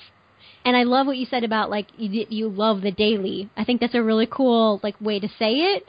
[0.66, 3.48] And I love what you said about like you, you love the daily.
[3.56, 5.84] I think that's a really cool like way to say it.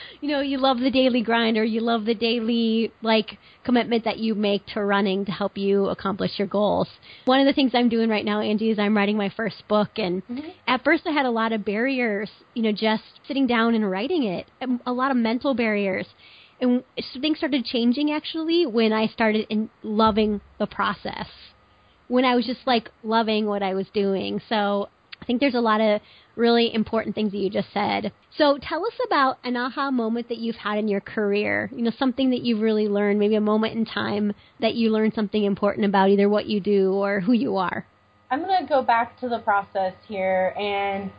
[0.20, 4.18] you know, you love the daily grind or you love the daily like commitment that
[4.18, 6.88] you make to running to help you accomplish your goals.
[7.26, 9.90] One of the things I'm doing right now, Angie, is I'm writing my first book
[9.98, 10.48] and mm-hmm.
[10.66, 14.24] at first I had a lot of barriers, you know, just sitting down and writing
[14.24, 14.48] it.
[14.84, 16.06] A lot of mental barriers
[16.60, 16.82] and
[17.20, 21.28] things started changing actually when I started in loving the process
[22.08, 24.40] when I was just like loving what I was doing.
[24.48, 24.88] So
[25.20, 26.00] I think there's a lot of
[26.36, 28.12] really important things that you just said.
[28.36, 31.70] So tell us about an aha moment that you've had in your career.
[31.74, 35.14] You know, something that you've really learned, maybe a moment in time that you learned
[35.14, 37.86] something important about either what you do or who you are.
[38.30, 41.10] I'm going to go back to the process here and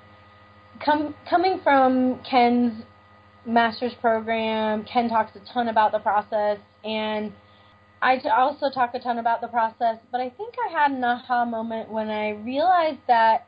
[0.83, 2.83] come coming from Ken's
[3.49, 7.33] master's program, Ken talks a ton about the process and
[8.01, 11.43] I also talk a ton about the process, but I think I had an aha
[11.45, 13.47] moment when I realized that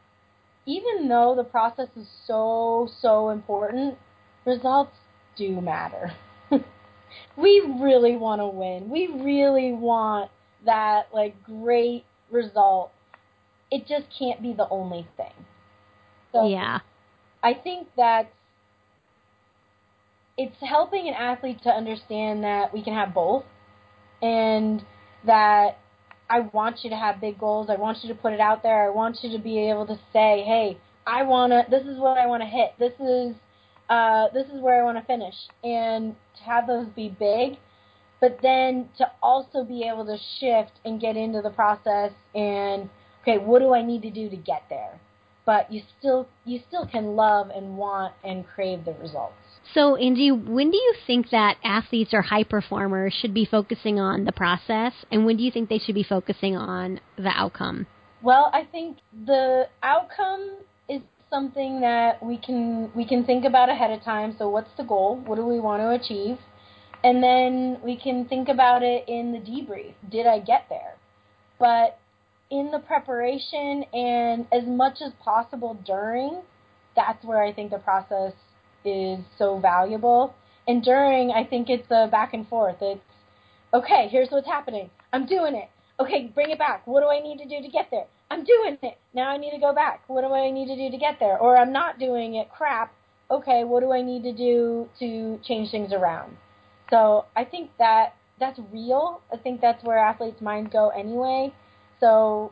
[0.65, 3.97] even though the process is so, so important,
[4.45, 4.91] results
[5.37, 6.11] do matter.
[7.37, 8.89] we really want to win.
[8.89, 10.29] We really want
[10.65, 12.91] that, like, great result.
[13.71, 15.33] It just can't be the only thing.
[16.31, 16.79] So yeah.
[17.43, 18.31] I think that's
[20.41, 23.43] it's helping an athlete to understand that we can have both
[24.23, 24.83] and
[25.23, 25.77] that
[26.27, 27.69] I want you to have big goals.
[27.69, 28.83] I want you to put it out there.
[28.83, 32.17] I want you to be able to say, "Hey, I want to this is what
[32.17, 32.73] I want to hit.
[32.79, 33.35] This is
[33.87, 37.59] uh this is where I want to finish." And to have those be big,
[38.19, 42.89] but then to also be able to shift and get into the process and
[43.21, 44.99] okay, what do I need to do to get there?
[45.45, 49.40] But you still you still can love and want and crave the results.
[49.73, 54.25] So, Angie, when do you think that athletes or high performers should be focusing on
[54.25, 57.87] the process, and when do you think they should be focusing on the outcome?
[58.21, 60.57] Well, I think the outcome
[60.89, 64.35] is something that we can we can think about ahead of time.
[64.37, 65.21] So, what's the goal?
[65.25, 66.37] What do we want to achieve?
[67.03, 69.93] And then we can think about it in the debrief.
[70.11, 70.95] Did I get there?
[71.57, 71.97] But
[72.51, 76.41] in the preparation and as much as possible during,
[76.95, 78.33] that's where I think the process
[78.85, 80.33] is so valuable.
[80.67, 82.77] And during, I think it's a back and forth.
[82.81, 83.01] It's,
[83.73, 84.89] okay, here's what's happening.
[85.11, 85.69] I'm doing it.
[85.99, 86.85] Okay, bring it back.
[86.87, 88.05] What do I need to do to get there?
[88.29, 88.97] I'm doing it.
[89.13, 90.03] Now I need to go back.
[90.07, 91.37] What do I need to do to get there?
[91.37, 92.49] Or I'm not doing it.
[92.49, 92.93] Crap.
[93.29, 96.37] Okay, what do I need to do to change things around?
[96.89, 99.21] So I think that that's real.
[99.31, 101.53] I think that's where athletes' minds go anyway.
[101.99, 102.51] So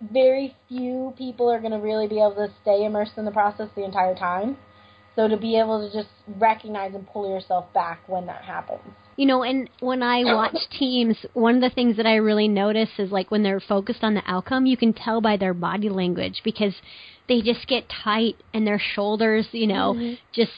[0.00, 3.68] very few people are going to really be able to stay immersed in the process
[3.74, 4.56] the entire time.
[5.16, 6.08] So to be able to just
[6.38, 8.80] recognize and pull yourself back when that happens.
[9.16, 12.88] You know, and when I watch teams, one of the things that I really notice
[12.98, 16.40] is like when they're focused on the outcome, you can tell by their body language
[16.42, 16.74] because
[17.28, 20.14] they just get tight and their shoulders, you know, mm-hmm.
[20.32, 20.52] just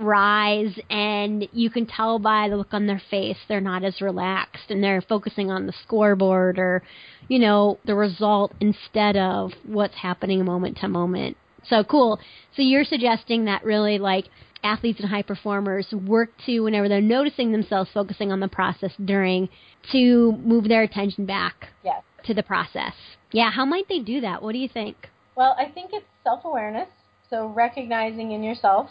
[0.00, 4.70] rise and you can tell by the look on their face they're not as relaxed
[4.70, 6.82] and they're focusing on the scoreboard or
[7.28, 11.36] you know the result instead of what's happening moment to moment
[11.68, 12.18] so cool.
[12.56, 14.26] So you're suggesting that really like
[14.62, 19.48] athletes and high performers work to whenever they're noticing themselves focusing on the process during
[19.92, 22.02] to move their attention back yes.
[22.24, 22.92] to the process.
[23.32, 24.42] Yeah, how might they do that?
[24.42, 25.08] What do you think?
[25.36, 26.88] Well, I think it's self-awareness,
[27.30, 28.90] so recognizing in yourself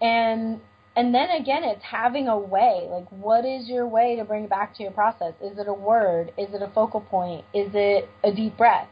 [0.00, 0.60] and
[0.96, 2.88] and then again it's having a way.
[2.90, 5.34] Like what is your way to bring it back to your process?
[5.42, 6.32] Is it a word?
[6.38, 7.44] Is it a focal point?
[7.52, 8.88] Is it a deep breath?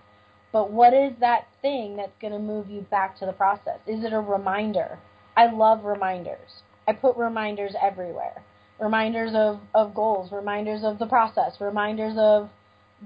[0.53, 3.79] But what is that thing that's going to move you back to the process?
[3.87, 4.99] Is it a reminder?
[5.37, 6.63] I love reminders.
[6.87, 8.43] I put reminders everywhere.
[8.81, 12.49] Reminders of, of goals, reminders of the process, reminders of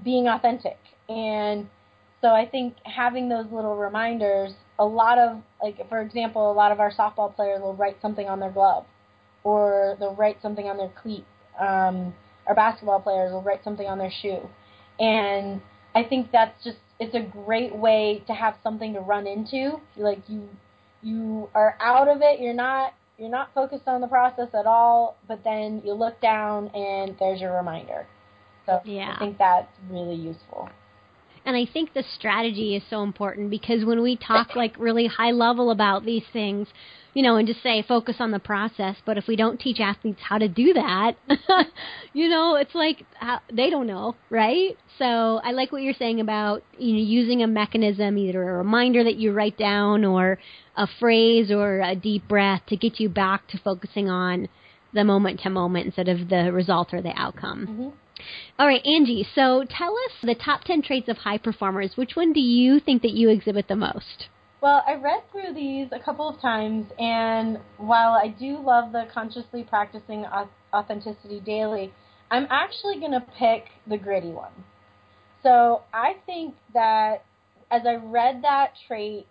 [0.03, 0.77] being authentic.
[1.09, 1.67] And
[2.21, 6.71] so I think having those little reminders, a lot of, like, for example, a lot
[6.71, 8.85] of our softball players will write something on their glove
[9.43, 11.25] or they'll write something on their cleat.
[11.59, 12.13] Um,
[12.47, 14.39] our basketball players will write something on their shoe.
[14.99, 15.61] And
[15.95, 19.79] I think that's just it's a great way to have something to run into.
[19.97, 20.47] Like you
[21.01, 25.17] you are out of it, you're not you're not focused on the process at all,
[25.27, 28.07] but then you look down and there's your reminder.
[28.65, 29.13] So yeah.
[29.15, 30.69] I think that's really useful.
[31.45, 35.31] And I think the strategy is so important because when we talk like really high
[35.31, 36.67] level about these things,
[37.13, 38.95] you know, and just say focus on the process.
[39.05, 41.15] But if we don't teach athletes how to do that,
[42.13, 44.77] you know, it's like how, they don't know, right?
[44.97, 49.03] So I like what you're saying about you know using a mechanism, either a reminder
[49.03, 50.39] that you write down or
[50.75, 54.47] a phrase or a deep breath to get you back to focusing on
[54.93, 57.67] the moment to moment instead of the result or the outcome.
[57.67, 57.89] Mm-hmm.
[58.59, 59.27] All right, Angie.
[59.33, 61.93] So tell us the top 10 traits of high performers.
[61.95, 64.27] Which one do you think that you exhibit the most?
[64.61, 69.07] Well, I read through these a couple of times, and while I do love the
[69.13, 70.25] consciously practicing
[70.73, 71.91] authenticity daily,
[72.31, 74.53] I'm actually going to pick the gritty one.
[75.41, 77.25] So I think that
[77.71, 79.27] as I read that trait,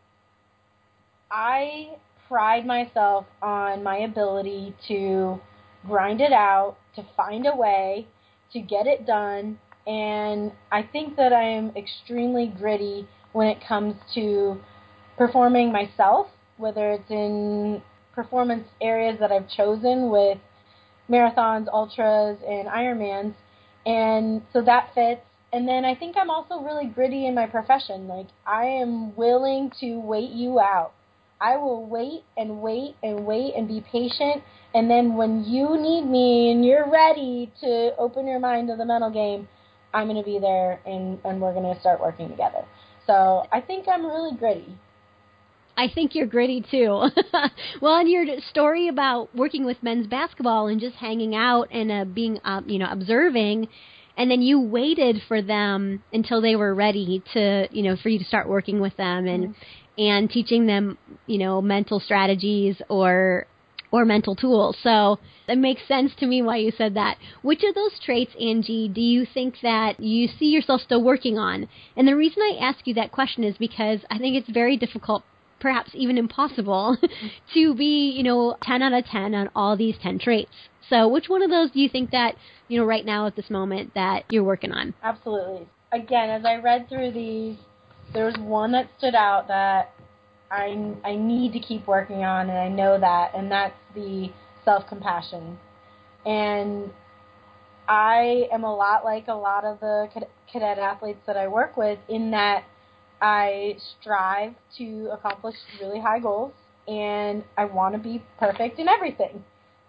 [1.30, 1.96] I
[2.28, 5.40] pride myself on my ability to
[5.86, 8.06] grind it out, to find a way,
[8.52, 13.94] to get it done, and I think that I am extremely gritty when it comes
[14.14, 14.60] to
[15.16, 17.82] performing myself, whether it's in
[18.14, 20.38] performance areas that I've chosen with
[21.10, 23.34] marathons, ultras, and Ironmans.
[23.84, 25.22] And so that fits.
[25.52, 28.08] And then I think I'm also really gritty in my profession.
[28.08, 30.92] Like, I am willing to wait you out.
[31.42, 34.44] I will wait and wait and wait and be patient.
[34.74, 38.84] And then when you need me and you're ready to open your mind to the
[38.84, 39.48] mental game,
[39.92, 42.64] I'm going to be there and, and we're going to start working together.
[43.06, 44.78] So I think I'm really gritty.
[45.76, 47.08] I think you're gritty too.
[47.80, 52.04] well, and your story about working with men's basketball and just hanging out and uh,
[52.04, 53.68] being, uh, you know, observing,
[54.16, 58.18] and then you waited for them until they were ready to, you know, for you
[58.18, 59.52] to start working with them and mm-hmm.
[59.98, 63.46] And teaching them, you know, mental strategies or
[63.92, 64.76] or mental tools.
[64.82, 67.18] So it makes sense to me why you said that.
[67.42, 71.68] Which of those traits, Angie, do you think that you see yourself still working on?
[71.94, 75.22] And the reason I ask you that question is because I think it's very difficult
[75.60, 76.96] perhaps even impossible
[77.54, 80.50] to be, you know, 10 out of 10 on all these 10 traits.
[80.88, 82.34] So, which one of those do you think that,
[82.68, 84.92] you know, right now at this moment that you're working on?
[85.02, 85.68] Absolutely.
[85.92, 87.56] Again, as I read through these,
[88.12, 89.92] there was one that stood out that
[90.50, 94.30] I I need to keep working on, and I know that, and that's the
[94.64, 95.58] self compassion.
[96.26, 96.90] And
[97.88, 100.08] I am a lot like a lot of the
[100.50, 102.64] cadet athletes that I work with in that
[103.20, 106.52] I strive to accomplish really high goals,
[106.86, 109.42] and I want to be perfect in everything.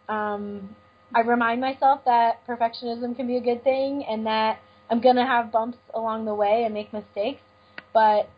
[0.07, 0.75] Um,
[1.13, 4.59] I remind myself that perfectionism can be a good thing, and that
[4.89, 7.41] I'm gonna have bumps along the way and make mistakes,
[7.93, 8.29] but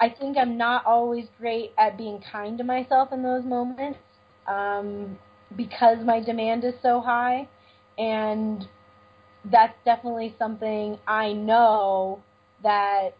[0.00, 3.98] I think I'm not always great at being kind to myself in those moments
[4.46, 5.18] um,
[5.56, 7.48] because my demand is so high,
[7.98, 8.66] and
[9.44, 12.22] that's definitely something I know
[12.62, 13.10] that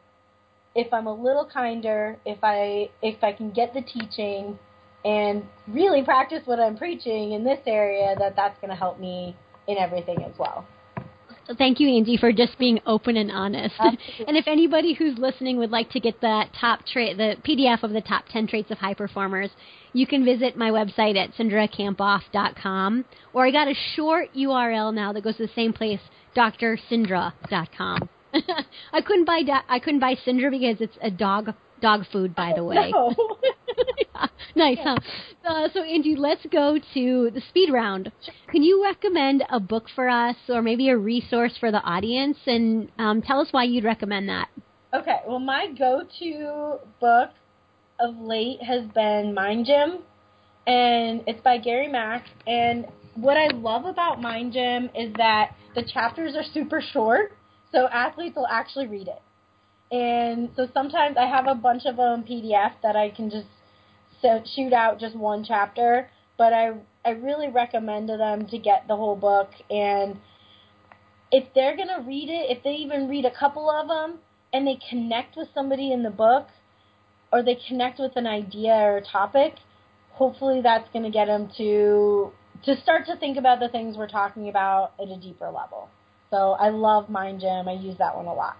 [0.74, 4.58] if I'm a little kinder, if I if I can get the teaching
[5.04, 9.36] and really practice what I'm preaching in this area, that that's going to help me
[9.66, 10.66] in everything as well.
[11.58, 13.74] Thank you, Angie, for just being open and honest.
[13.78, 14.26] Absolutely.
[14.26, 17.92] And if anybody who's listening would like to get that top trait, the PDF of
[17.92, 19.50] the top 10 traits of high performers,
[19.92, 23.04] you can visit my website at cindrakamphoff.com.
[23.32, 26.00] Or I got a short URL now that goes to the same place,
[26.36, 28.08] drcindra.com.
[28.92, 32.52] I couldn't buy da- I couldn't buy Cindra because it's a dog dog food, by
[32.54, 32.90] the way.
[32.92, 33.14] No.
[34.14, 34.26] yeah.
[34.54, 34.96] Nice, huh?
[35.44, 38.10] Uh, so, Angie, let's go to the speed round.
[38.50, 42.90] Can you recommend a book for us, or maybe a resource for the audience, and
[42.98, 44.48] um, tell us why you'd recommend that?
[44.92, 47.30] Okay, well, my go-to book
[48.00, 49.98] of late has been Mind Gym,
[50.66, 52.26] and it's by Gary Mack.
[52.46, 57.32] And what I love about Mind Gym is that the chapters are super short,
[57.72, 59.22] so athletes will actually read it.
[59.90, 63.48] And so sometimes I have a bunch of them PDF that I can just
[64.54, 66.72] shoot out just one chapter, but I
[67.04, 70.18] I really recommend to them to get the whole book and
[71.32, 74.18] if they're going to read it, if they even read a couple of them
[74.52, 76.48] and they connect with somebody in the book
[77.32, 79.54] or they connect with an idea or a topic,
[80.10, 82.32] hopefully that's going to get them to
[82.64, 85.88] to start to think about the things we're talking about at a deeper level.
[86.30, 87.68] So I love Mind Gym.
[87.68, 88.56] I use that one a lot.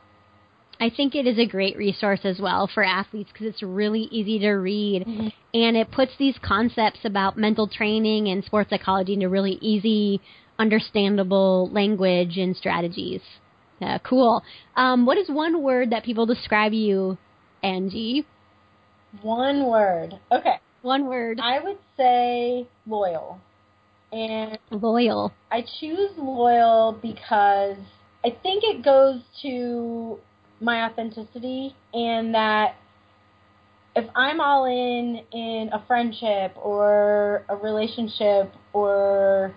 [0.80, 4.38] I think it is a great resource as well for athletes because it's really easy
[4.38, 5.28] to read mm-hmm.
[5.52, 10.22] and it puts these concepts about mental training and sports psychology into really easy,
[10.58, 13.20] understandable language and strategies.
[13.82, 14.42] Uh, cool.
[14.74, 17.18] Um, what is one word that people describe you,
[17.62, 18.26] Angie?
[19.22, 20.18] One word.
[20.32, 20.60] Okay.
[20.82, 21.40] One word.
[21.42, 23.40] I would say loyal.
[24.12, 25.32] And loyal.
[25.50, 27.76] I choose loyal because
[28.24, 30.18] I think it goes to
[30.60, 32.76] my authenticity and that
[33.96, 39.54] if I'm all in in a friendship or a relationship or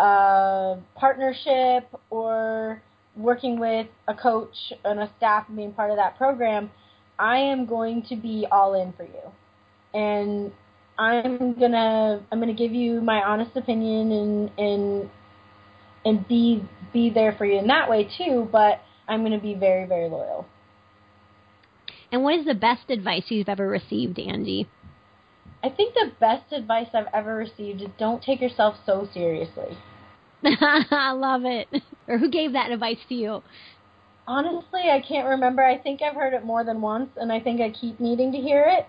[0.00, 2.82] a partnership or
[3.16, 6.70] working with a coach and a staff and being part of that program,
[7.18, 9.32] I am going to be all in for you.
[9.94, 10.52] And
[10.98, 15.10] I'm gonna I'm gonna give you my honest opinion and and
[16.04, 19.86] and be be there for you in that way too, but I'm gonna be very,
[19.86, 20.46] very loyal.
[22.12, 24.68] And what is the best advice you've ever received, Angie?
[25.62, 29.76] I think the best advice I've ever received is don't take yourself so seriously.
[30.44, 31.68] I love it.
[32.06, 33.42] Or who gave that advice to you?
[34.28, 35.64] Honestly, I can't remember.
[35.64, 38.38] I think I've heard it more than once, and I think I keep needing to
[38.38, 38.86] hear it.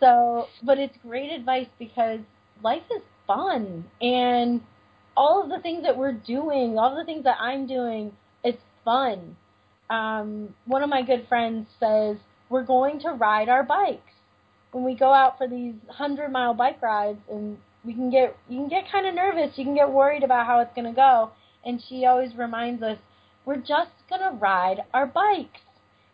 [0.00, 2.20] So, but it's great advice because
[2.62, 4.60] life is fun and
[5.16, 8.12] all of the things that we're doing, all of the things that I'm doing,
[8.44, 9.36] it's fun.
[9.90, 12.16] Um, one of my good friends says,
[12.50, 14.12] we're going to ride our bikes.
[14.72, 18.58] When we go out for these hundred mile bike rides and we can get, you
[18.58, 21.30] can get kind of nervous, you can get worried about how it's going to go.
[21.64, 22.98] And she always reminds us,
[23.44, 25.60] we're just going to ride our bikes.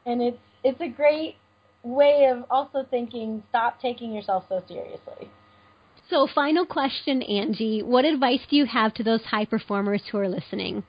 [0.07, 1.37] And it's, it's a great
[1.83, 5.31] way of also thinking stop taking yourself so seriously.
[6.11, 7.83] So, final question, Angie.
[7.83, 10.85] What advice do you have to those high performers who are listening?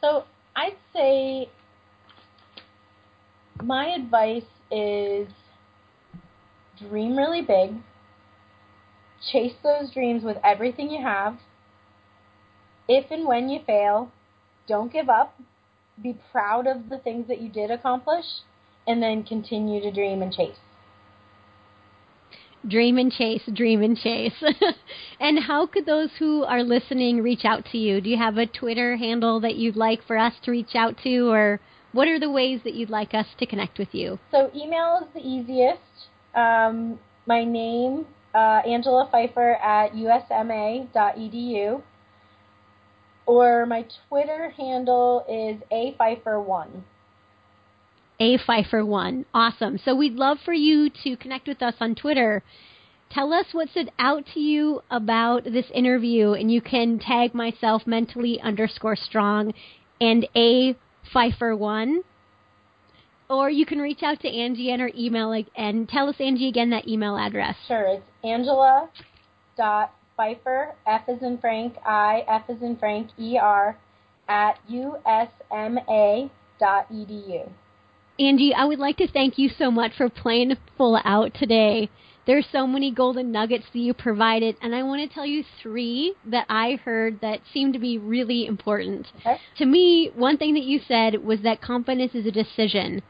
[0.00, 0.24] So,
[0.56, 1.50] I'd say
[3.62, 5.28] my advice is
[6.78, 7.74] dream really big,
[9.30, 11.36] chase those dreams with everything you have.
[12.88, 14.10] If and when you fail,
[14.66, 15.38] don't give up.
[16.02, 18.24] Be proud of the things that you did accomplish
[18.86, 20.56] and then continue to dream and chase.
[22.66, 24.42] Dream and chase, dream and chase.
[25.20, 28.00] and how could those who are listening reach out to you?
[28.00, 31.30] Do you have a Twitter handle that you'd like for us to reach out to,
[31.30, 31.60] or
[31.92, 34.18] what are the ways that you'd like us to connect with you?
[34.30, 35.80] So, email is the easiest.
[36.34, 41.82] Um, my name, uh, Angela Pfeiffer at usma.edu.
[43.26, 46.82] Or my Twitter handle is a Pfeiffer1.
[48.18, 49.26] A Pfeiffer one.
[49.34, 49.78] Awesome.
[49.84, 52.42] So we'd love for you to connect with us on Twitter.
[53.10, 57.86] Tell us what stood out to you about this interview, and you can tag myself
[57.86, 59.52] mentally underscore strong
[60.00, 60.76] and A
[61.12, 62.02] Pfeiffer one.
[63.28, 66.70] Or you can reach out to Angie and her email and tell us Angie again
[66.70, 67.56] that email address.
[67.66, 68.88] Sure, it's Angela
[69.56, 73.76] dot Pfeiffer F is in Frank I F is in Frank E R
[74.28, 77.48] at usma dot edu.
[78.18, 81.90] Angie, I would like to thank you so much for playing full out today.
[82.26, 86.14] There's so many golden nuggets that you provided, and I want to tell you three
[86.24, 89.06] that I heard that seemed to be really important.
[89.20, 89.38] Okay.
[89.58, 93.02] To me, one thing that you said was that confidence is a decision,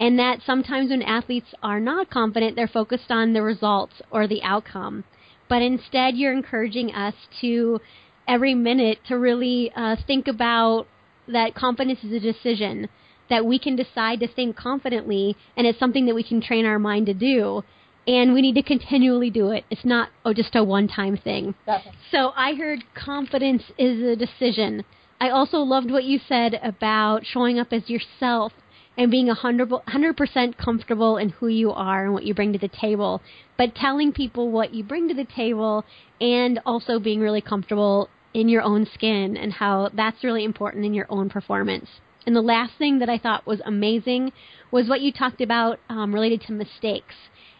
[0.00, 4.42] and that sometimes when athletes are not confident, they're focused on the results or the
[4.42, 5.04] outcome.
[5.48, 7.80] But instead, you're encouraging us to
[8.28, 10.86] every minute to really uh, think about
[11.28, 12.88] that confidence is a decision
[13.32, 16.78] that we can decide to think confidently and it's something that we can train our
[16.78, 17.64] mind to do
[18.06, 19.64] and we need to continually do it.
[19.70, 21.54] It's not oh just a one-time thing.
[21.64, 21.98] Definitely.
[22.10, 24.84] So I heard confidence is a decision.
[25.18, 28.52] I also loved what you said about showing up as yourself
[28.98, 32.68] and being a 100% comfortable in who you are and what you bring to the
[32.68, 33.22] table,
[33.56, 35.86] but telling people what you bring to the table
[36.20, 40.92] and also being really comfortable in your own skin and how that's really important in
[40.92, 41.88] your own performance.
[42.26, 44.32] And the last thing that I thought was amazing
[44.70, 47.14] was what you talked about um, related to mistakes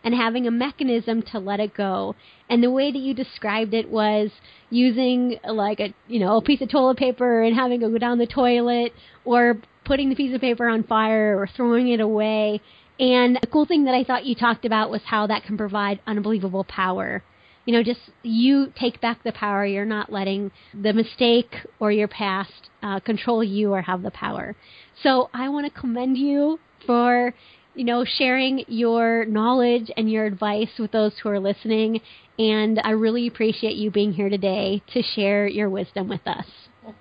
[0.05, 2.15] and having a mechanism to let it go.
[2.49, 4.31] And the way that you described it was
[4.71, 8.19] using like a you know a piece of toilet paper and having it go down
[8.19, 8.93] the toilet,
[9.25, 12.61] or putting the piece of paper on fire, or throwing it away.
[13.01, 16.01] And the cool thing that I thought you talked about was how that can provide
[16.07, 17.23] unbelievable power
[17.65, 19.65] you know, just you take back the power.
[19.65, 24.57] You're not letting the mistake or your past uh, control you or have the power.
[25.03, 27.35] So I want to commend you for,
[27.75, 32.01] you know, sharing your knowledge and your advice with those who are listening.
[32.39, 36.47] And I really appreciate you being here today to share your wisdom with us.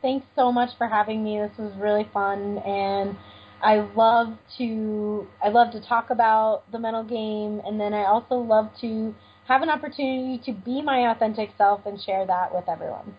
[0.02, 1.40] Thanks so much for having me.
[1.40, 3.18] This was really fun and
[3.64, 8.36] I love to I love to talk about the mental game and then I also
[8.36, 9.14] love to
[9.48, 13.16] have an opportunity to be my authentic self and share that with everyone.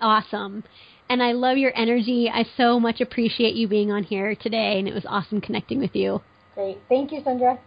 [0.00, 0.64] Awesome.
[1.08, 2.30] And I love your energy.
[2.32, 5.94] I so much appreciate you being on here today, and it was awesome connecting with
[5.94, 6.22] you.
[6.54, 6.78] Great.
[6.88, 7.58] Thank you, Sandra.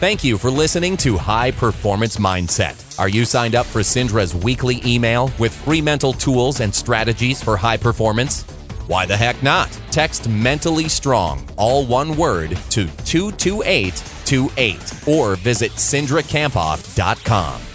[0.00, 2.98] Thank you for listening to High Performance Mindset.
[2.98, 7.56] Are you signed up for Cindra's weekly email with free mental tools and strategies for
[7.56, 8.44] high performance?
[8.86, 9.70] Why the heck not?
[9.90, 17.73] Text mentally strong, all one word, to 22828 or visit cindrakamphoff.com.